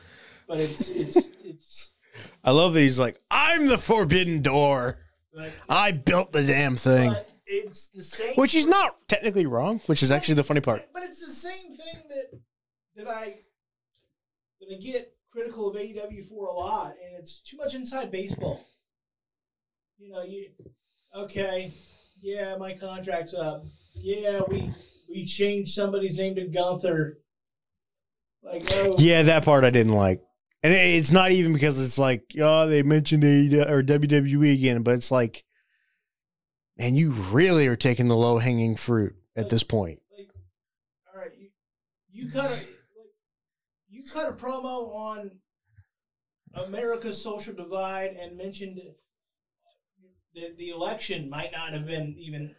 [0.48, 1.92] but it's, it's, it's.
[2.44, 4.98] I love that he's like, I'm the forbidden door.
[5.34, 7.16] Like, I built the damn thing.
[7.46, 8.36] it's the same.
[8.36, 10.88] Which he's not technically wrong, which is actually the funny part.
[10.94, 12.40] But it's the same thing that
[12.96, 13.40] that I
[14.60, 18.62] that I get critical of AEW for a lot, and it's too much inside baseball.
[19.98, 20.50] You know, you
[21.16, 21.72] okay?
[22.22, 23.64] Yeah, my contract's up.
[23.94, 24.74] Yeah, we
[25.10, 27.20] we changed somebody's name to Gunther.
[28.44, 30.22] Like, oh, Yeah, that part I didn't like.
[30.64, 34.94] And it's not even because it's like, oh, they mentioned AEW or WWE again, but
[34.94, 35.44] it's like,
[36.78, 40.00] man, you really are taking the low hanging fruit at this point.
[40.16, 40.30] like,
[41.14, 41.50] all right, you,
[42.12, 43.10] you cut a like,
[43.90, 45.32] you cut a promo on
[46.54, 48.80] America's social divide and mentioned
[50.36, 52.56] that the election might not have been even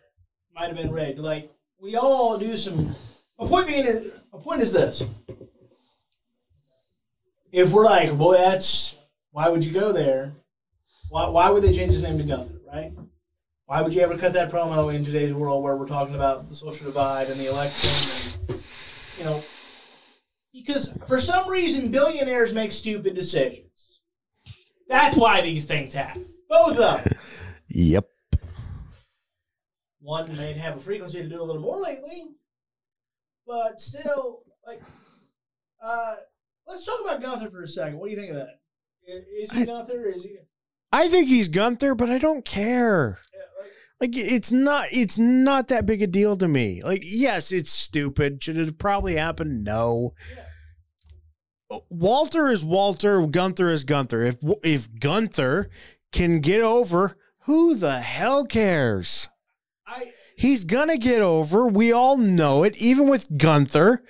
[0.54, 1.18] might have been rigged.
[1.18, 1.50] Like
[1.80, 2.94] we all do some.
[3.38, 5.02] A point being, a point is this:
[7.52, 8.96] if we're like, well, that's
[9.30, 10.32] why would you go there?
[11.10, 12.92] Why, why would they change his name to Gunther, right?
[13.66, 16.56] Why would you ever cut that promo in today's world where we're talking about the
[16.56, 18.62] social divide and the election and
[19.18, 19.42] you know
[20.52, 24.00] because for some reason billionaires make stupid decisions.
[24.88, 26.26] That's why these things happen.
[26.48, 27.18] Both of them.
[27.68, 28.06] Yep.
[30.00, 32.24] One may have a frequency to do a little more lately,
[33.46, 34.82] but still, like,
[35.82, 36.16] uh,
[36.66, 37.98] let's talk about Gunther for a second.
[37.98, 38.48] What do you think of that?
[39.06, 40.08] Is, Is he I- Gunther?
[40.16, 40.36] Is he?
[40.94, 43.18] I think he's Gunther, but I don't care.
[43.32, 43.40] yeah,
[44.00, 46.82] like, Like it's not it's not that big a deal to me.
[46.82, 48.42] Like yes, it's stupid.
[48.42, 49.64] Should it have probably happened?
[49.64, 50.12] No.
[51.70, 54.22] Uh, Walter is Walter, Gunther is Gunther.
[54.22, 55.70] If if Gunther
[56.12, 59.28] can get over, who the hell cares?
[59.86, 61.66] I He's gonna get over.
[61.66, 62.76] We all know it.
[62.76, 64.02] Even with Gunther,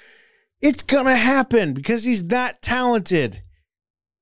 [0.63, 3.43] it's gonna happen because he's that talented.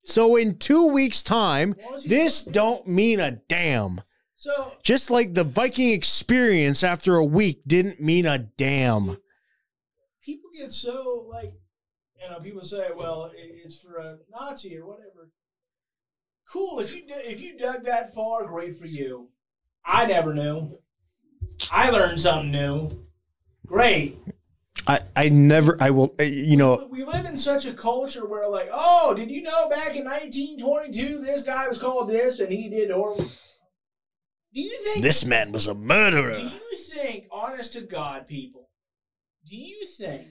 [0.04, 1.74] So in two weeks' time,
[2.06, 4.00] this don't mean a damn.
[4.34, 9.18] so Just like the Viking experience after a week didn't mean a damn.
[10.24, 11.52] people get so like,
[12.20, 15.30] you know, people say, well, it's for a Nazi or whatever.
[16.50, 16.80] Cool.
[16.80, 19.28] If you if you dug that far, great for you.
[19.84, 20.78] I never knew.
[21.72, 23.04] I learned something new.
[23.66, 24.18] Great.
[24.86, 28.48] I, I never I will uh, you know we live in such a culture where,
[28.48, 32.68] like, oh, did you know back in 1922 this guy was called this and he
[32.68, 33.30] did horrible?
[34.52, 36.34] Do you think this man was a murderer.
[36.34, 38.68] Do you think, honest to God, people,
[39.48, 40.26] do you think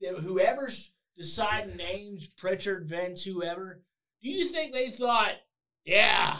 [0.00, 3.82] that whoever's deciding names, Pritchard, Vince, whoever,
[4.22, 5.34] do you think they thought,
[5.84, 6.36] yeah,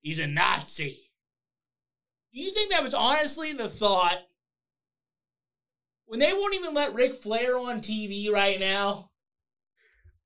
[0.00, 1.10] he's a Nazi?
[2.32, 4.18] Do you think that was honestly the thought?
[6.06, 9.10] When they won't even let Ric Flair on TV right now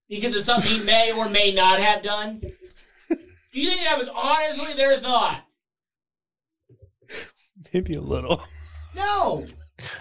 [0.08, 2.40] because of something he may or may not have done?
[2.40, 5.44] Do you think that was honestly their thought?
[7.72, 8.42] Maybe a little.
[8.94, 9.46] No,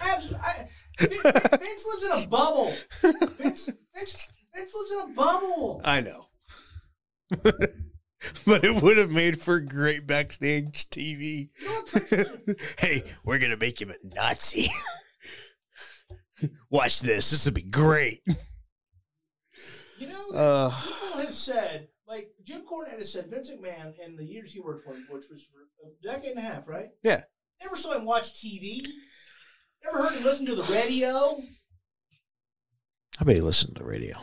[0.00, 0.40] absolutely.
[0.46, 0.68] I,
[0.98, 2.72] Vince, Vince lives in a bubble.
[3.02, 5.80] Vince, Vince, Vince lives in a bubble.
[5.84, 6.26] I know.
[7.42, 11.50] but it would have made for great backstage TV.
[11.60, 14.68] You know what Pritchard- hey, we're gonna make him a Nazi.
[16.70, 17.30] Watch this.
[17.30, 18.22] This would be great.
[19.98, 24.24] You know, Uh, people have said, like Jim Cornette has said, Vince McMahon in the
[24.24, 26.90] years he worked for him, which was for a decade and a half, right?
[27.02, 27.22] Yeah.
[27.62, 28.86] Never saw him watch TV.
[29.84, 31.38] Never heard him listen to the radio.
[33.18, 34.18] I bet he listened to the radio.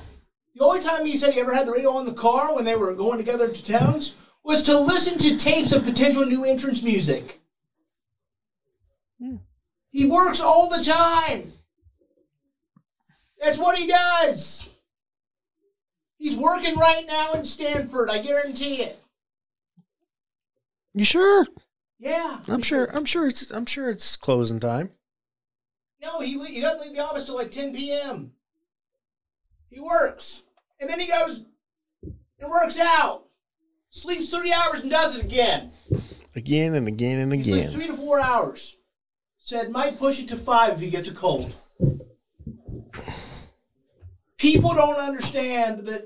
[0.56, 2.76] The only time he said he ever had the radio on the car when they
[2.76, 7.40] were going together to towns was to listen to tapes of potential new entrance music.
[9.18, 9.38] Yeah.
[9.90, 11.54] He works all the time.
[13.44, 14.70] That's what he does.
[16.18, 19.00] He's working right now in Stamford, I guarantee it.
[20.94, 21.46] You sure?
[22.00, 22.40] Yeah.
[22.48, 22.86] I'm sure.
[22.96, 23.52] I'm sure it's.
[23.52, 24.92] I'm sure it's closing time.
[26.02, 28.32] No, he, he doesn't leave the office till like 10 p.m.
[29.70, 30.44] He works.
[30.80, 31.44] And then he goes
[32.04, 33.24] and works out.
[33.90, 35.72] Sleeps 30 hours and does it again.
[36.36, 37.74] Again and again and He sleeps again.
[37.74, 38.76] three to four hours.
[39.38, 41.54] Said might push it to five if he gets a cold.
[44.44, 46.06] People don't understand that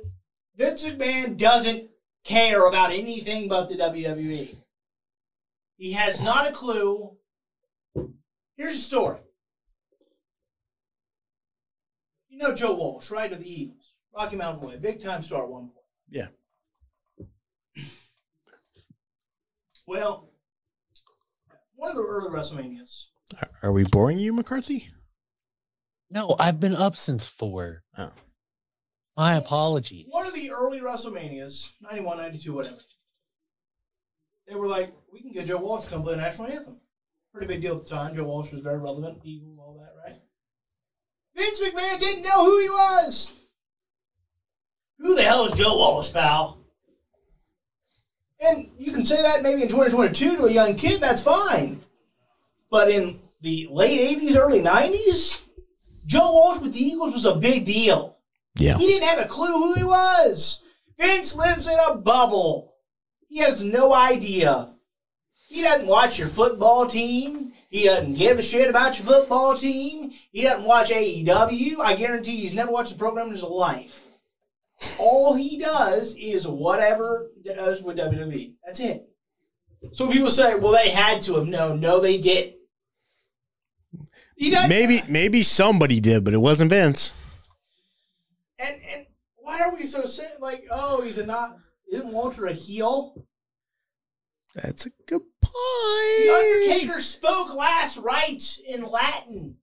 [0.55, 1.89] Vince McMahon doesn't
[2.23, 4.55] care about anything but the WWE.
[5.77, 7.17] He has not a clue.
[8.55, 9.17] Here's a story.
[12.29, 15.49] You know Joe Walsh, right, of the Eagles, Rocky Mountain Way, big time star at
[15.49, 15.85] one point.
[16.07, 16.27] Yeah.
[19.87, 20.29] Well,
[21.73, 23.05] one of the early WrestleManias.
[23.41, 24.89] Are- Are we boring you, McCarthy?
[26.11, 27.81] No, I've been up since four.
[27.97, 28.11] Oh.
[29.17, 30.07] My apologies.
[30.11, 32.75] One of the early WrestleManias, 91, 92, whatever.
[34.47, 36.77] They were like, we can get Joe Walsh to come play the national anthem.
[37.33, 38.15] Pretty big deal at the time.
[38.15, 40.19] Joe Walsh was very relevant, Eagles, all that, right?
[41.35, 43.33] Vince McMahon didn't know who he was.
[44.99, 46.59] Who the hell is Joe Walsh, pal?
[48.39, 51.79] And you can say that maybe in 2022 to a young kid, that's fine.
[52.69, 55.43] But in the late 80s, early 90s,
[56.05, 58.16] Joe Walsh with the Eagles was a big deal.
[58.57, 58.77] Yeah.
[58.77, 60.63] He didn't have a clue who he was.
[60.99, 62.73] Vince lives in a bubble.
[63.29, 64.73] He has no idea.
[65.47, 67.53] He doesn't watch your football team.
[67.69, 70.11] He doesn't give a shit about your football team.
[70.31, 71.79] He doesn't watch AEW.
[71.79, 74.05] I guarantee he's never watched a program in his life.
[74.99, 78.53] All he does is whatever does with WWE.
[78.65, 79.09] That's it.
[79.91, 81.79] So people say, well, they had to have known.
[81.79, 82.55] No, they didn't.
[84.39, 87.13] Maybe maybe somebody did, but it wasn't Vince.
[89.57, 90.33] Why are we so sad?
[90.39, 91.57] Like, oh, he's a not.
[91.91, 93.25] Isn't Walter a heel?
[94.53, 95.53] That's a good point.
[95.53, 96.67] The.
[96.69, 99.57] Undertaker spoke last rites in Latin.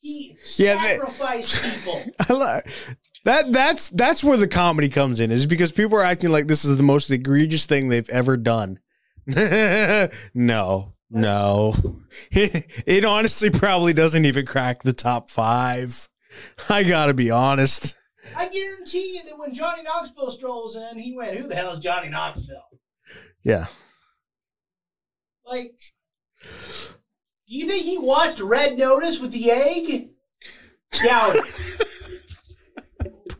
[0.00, 2.02] He Yeah, sacrificed people.
[2.28, 2.72] I li-
[3.24, 6.64] that that's that's where the comedy comes in is because people are acting like this
[6.64, 8.80] is the most egregious thing they've ever done.
[9.26, 11.74] no, no,
[12.32, 16.08] it honestly probably doesn't even crack the top five.
[16.68, 17.94] I gotta be honest.
[18.36, 21.80] I guarantee you that when Johnny Knoxville strolls in, he went, "Who the hell is
[21.80, 22.68] Johnny Knoxville?"
[23.42, 23.66] Yeah,
[25.44, 25.72] Like,
[26.40, 26.46] do
[27.46, 30.10] you think he watched Red Notice with the egg?
[31.02, 31.88] Doubt it.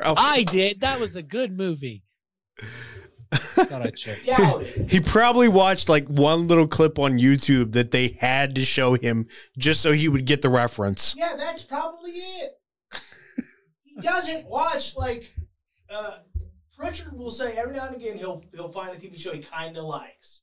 [0.00, 0.80] I did.
[0.80, 2.02] That was a good movie.
[3.32, 4.24] Thought I'd check.
[4.24, 4.90] Doubt it.
[4.90, 9.26] he probably watched like one little clip on YouTube that they had to show him
[9.56, 11.14] just so he would get the reference.
[11.16, 12.52] Yeah, that's probably it.
[14.02, 15.32] He doesn't watch like
[15.90, 16.18] uh,
[16.76, 19.76] Pritchard will say every now and again he'll he'll find a TV show he kind
[19.76, 20.42] of likes,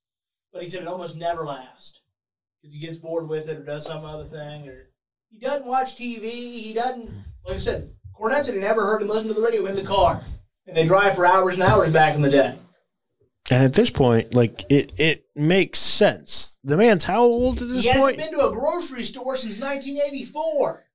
[0.54, 2.00] but he said it almost never lasts
[2.62, 4.90] because he gets bored with it or does some other thing or
[5.32, 6.24] he doesn't watch TV.
[6.32, 7.10] He doesn't
[7.46, 7.94] like I said.
[8.20, 10.22] Cornette said he never heard him listen to the radio in the car,
[10.68, 12.56] and they drive for hours and hours back in the day.
[13.52, 16.58] And at this point, like it, it makes sense.
[16.64, 18.18] The man's how old at this He hasn't point?
[18.18, 20.86] been to a grocery store since 1984.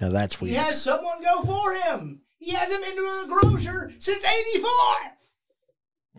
[0.00, 0.50] Now that's weird.
[0.50, 2.20] He has someone go for him.
[2.38, 4.70] He hasn't been to a grocer since 84.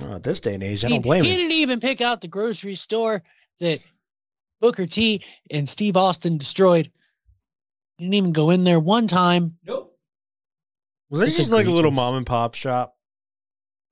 [0.01, 1.35] Oh, at this day and age, I don't blame he him.
[1.35, 3.21] He didn't even pick out the grocery store
[3.59, 3.79] that
[4.59, 6.91] Booker T and Steve Austin destroyed.
[7.97, 9.57] He didn't even go in there one time.
[9.65, 9.97] Nope.
[11.09, 12.97] Was that It's just like a little mom and pop shop,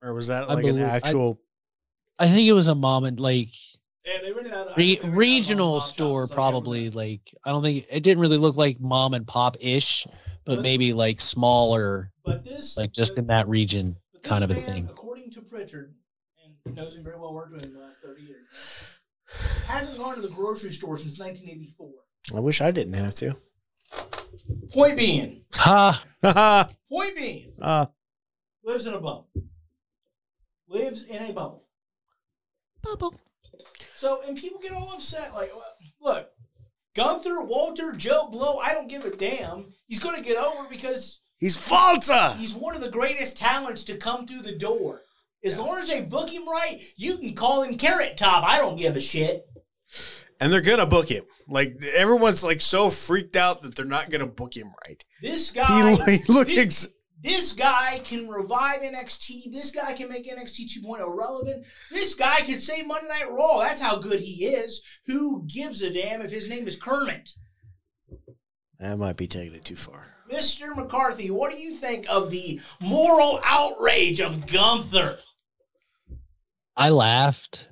[0.02, 1.40] or was that I like an believe- I- actual?
[2.18, 3.48] I think it was a mom and like
[4.04, 4.68] Yeah, they rented out.
[4.68, 6.78] I re- think they rented out a regional mom-and-pop store, so I can't probably.
[6.80, 6.98] remember.
[6.98, 10.06] Like I don't think it didn't really look like mom and pop ish,
[10.44, 14.50] but But- maybe like smaller, But this, like just but- in that region, kind of
[14.50, 14.88] a thing.
[14.90, 15.94] According to Prichard,
[16.66, 18.46] and knows him very well, worked with him the last 30 years,
[19.66, 21.90] hasn't gone to the grocery store since 1984.
[22.36, 23.36] I wish I didn't have to.
[24.72, 26.04] Point being, Ha!
[26.22, 27.86] uh, point being, uh,
[28.64, 29.28] lives in a bubble.
[30.68, 31.64] Lives in a bubble.
[32.82, 33.14] bubble.
[33.94, 35.34] So, and people get all upset.
[35.34, 35.52] Like,
[36.00, 36.28] look,
[36.94, 39.72] Gunther, Walter, Joe Blow, I don't give a damn.
[39.86, 42.36] He's going to get over because He's Falta.
[42.38, 45.02] He's one of the greatest talents to come through the door.
[45.44, 48.44] As long as they book him right, you can call him Carrot Top.
[48.44, 49.44] I don't give a shit.
[50.40, 51.24] And they're gonna book him.
[51.46, 55.04] Like everyone's like so freaked out that they're not gonna book him right.
[55.20, 56.88] This guy, He, he looks this, ex-
[57.24, 59.50] this guy can revive NXT.
[59.50, 61.64] This guy can make NXT 2.0 relevant.
[61.90, 63.60] This guy can save Monday Night Raw.
[63.60, 64.82] That's how good he is.
[65.06, 67.30] Who gives a damn if his name is Kermit?
[68.78, 70.14] That might be taking it too far.
[70.30, 70.76] Mr.
[70.76, 75.08] McCarthy, what do you think of the moral outrage of Gunther?
[76.76, 77.68] I laughed.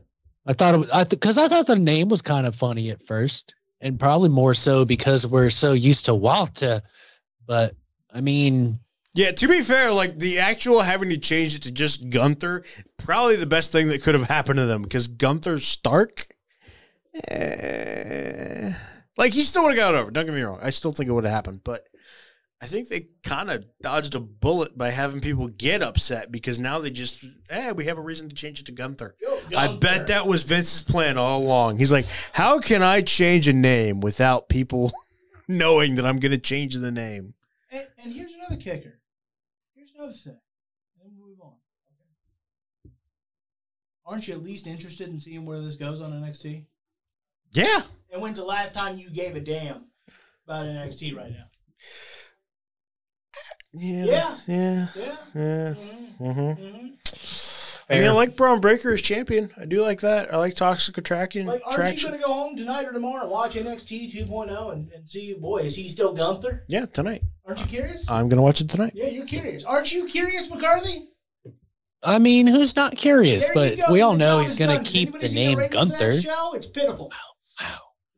[0.46, 3.02] I thought it was, I because I thought the name was kind of funny at
[3.02, 6.80] first, and probably more so because we're so used to Walter.
[7.46, 7.74] But
[8.14, 8.80] I mean,
[9.14, 12.64] Yeah, to be fair, like the actual having to change it to just Gunther,
[12.96, 16.28] probably the best thing that could have happened to them because Gunther Stark,
[17.28, 18.72] eh,
[19.18, 20.10] like he still would have got over.
[20.10, 21.84] Don't get me wrong, I still think it would have happened, but
[22.62, 26.78] I think they kind of dodged a bullet by having people get upset because now
[26.78, 29.14] they just, eh, we have a reason to change it to Gunther.
[29.54, 31.76] I bet that was Vince's plan all along.
[31.76, 34.90] He's like, how can I change a name without people
[35.48, 37.34] knowing that I'm going to change the name?
[37.70, 39.00] And, and here's another kicker.
[40.02, 40.40] Here's another thing.
[41.00, 41.52] Then we'll move on.
[42.84, 42.94] Okay.
[44.04, 46.66] Aren't you at least interested in seeing where this goes on NXT?
[47.52, 47.82] Yeah.
[48.12, 49.86] And when's the last time you gave a damn
[50.46, 51.44] about NXT right now?
[53.72, 54.04] Yeah.
[54.04, 54.36] Yeah.
[54.46, 54.86] Yeah.
[54.96, 55.16] Yeah.
[55.34, 55.74] Yeah.
[56.20, 56.64] Mm-hmm.
[56.64, 57.51] Mm-hmm.
[57.82, 57.92] Mm-hmm.
[57.92, 59.50] I mean, I like Bron Breakker as champion.
[59.56, 60.32] I do like that.
[60.32, 61.46] I like Toxic Attraction.
[61.46, 61.98] Like, aren't Traction.
[61.98, 65.34] you going to go home tonight or tomorrow and watch NXT 2.0 and, and see,
[65.34, 66.64] boy, is he still Gunther?
[66.68, 67.22] yeah, tonight.
[67.44, 68.08] Aren't you curious?
[68.08, 68.92] I'm gonna watch it tonight.
[68.94, 69.64] yeah, you're curious.
[69.64, 71.08] Aren't you curious, McCarthy?
[72.04, 73.48] I mean, who's not curious?
[73.48, 76.20] There but we all know he's going to keep the name ratings for that Gunther.
[76.20, 76.52] Show?
[76.54, 77.12] It's pitiful.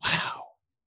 [0.03, 0.44] Wow.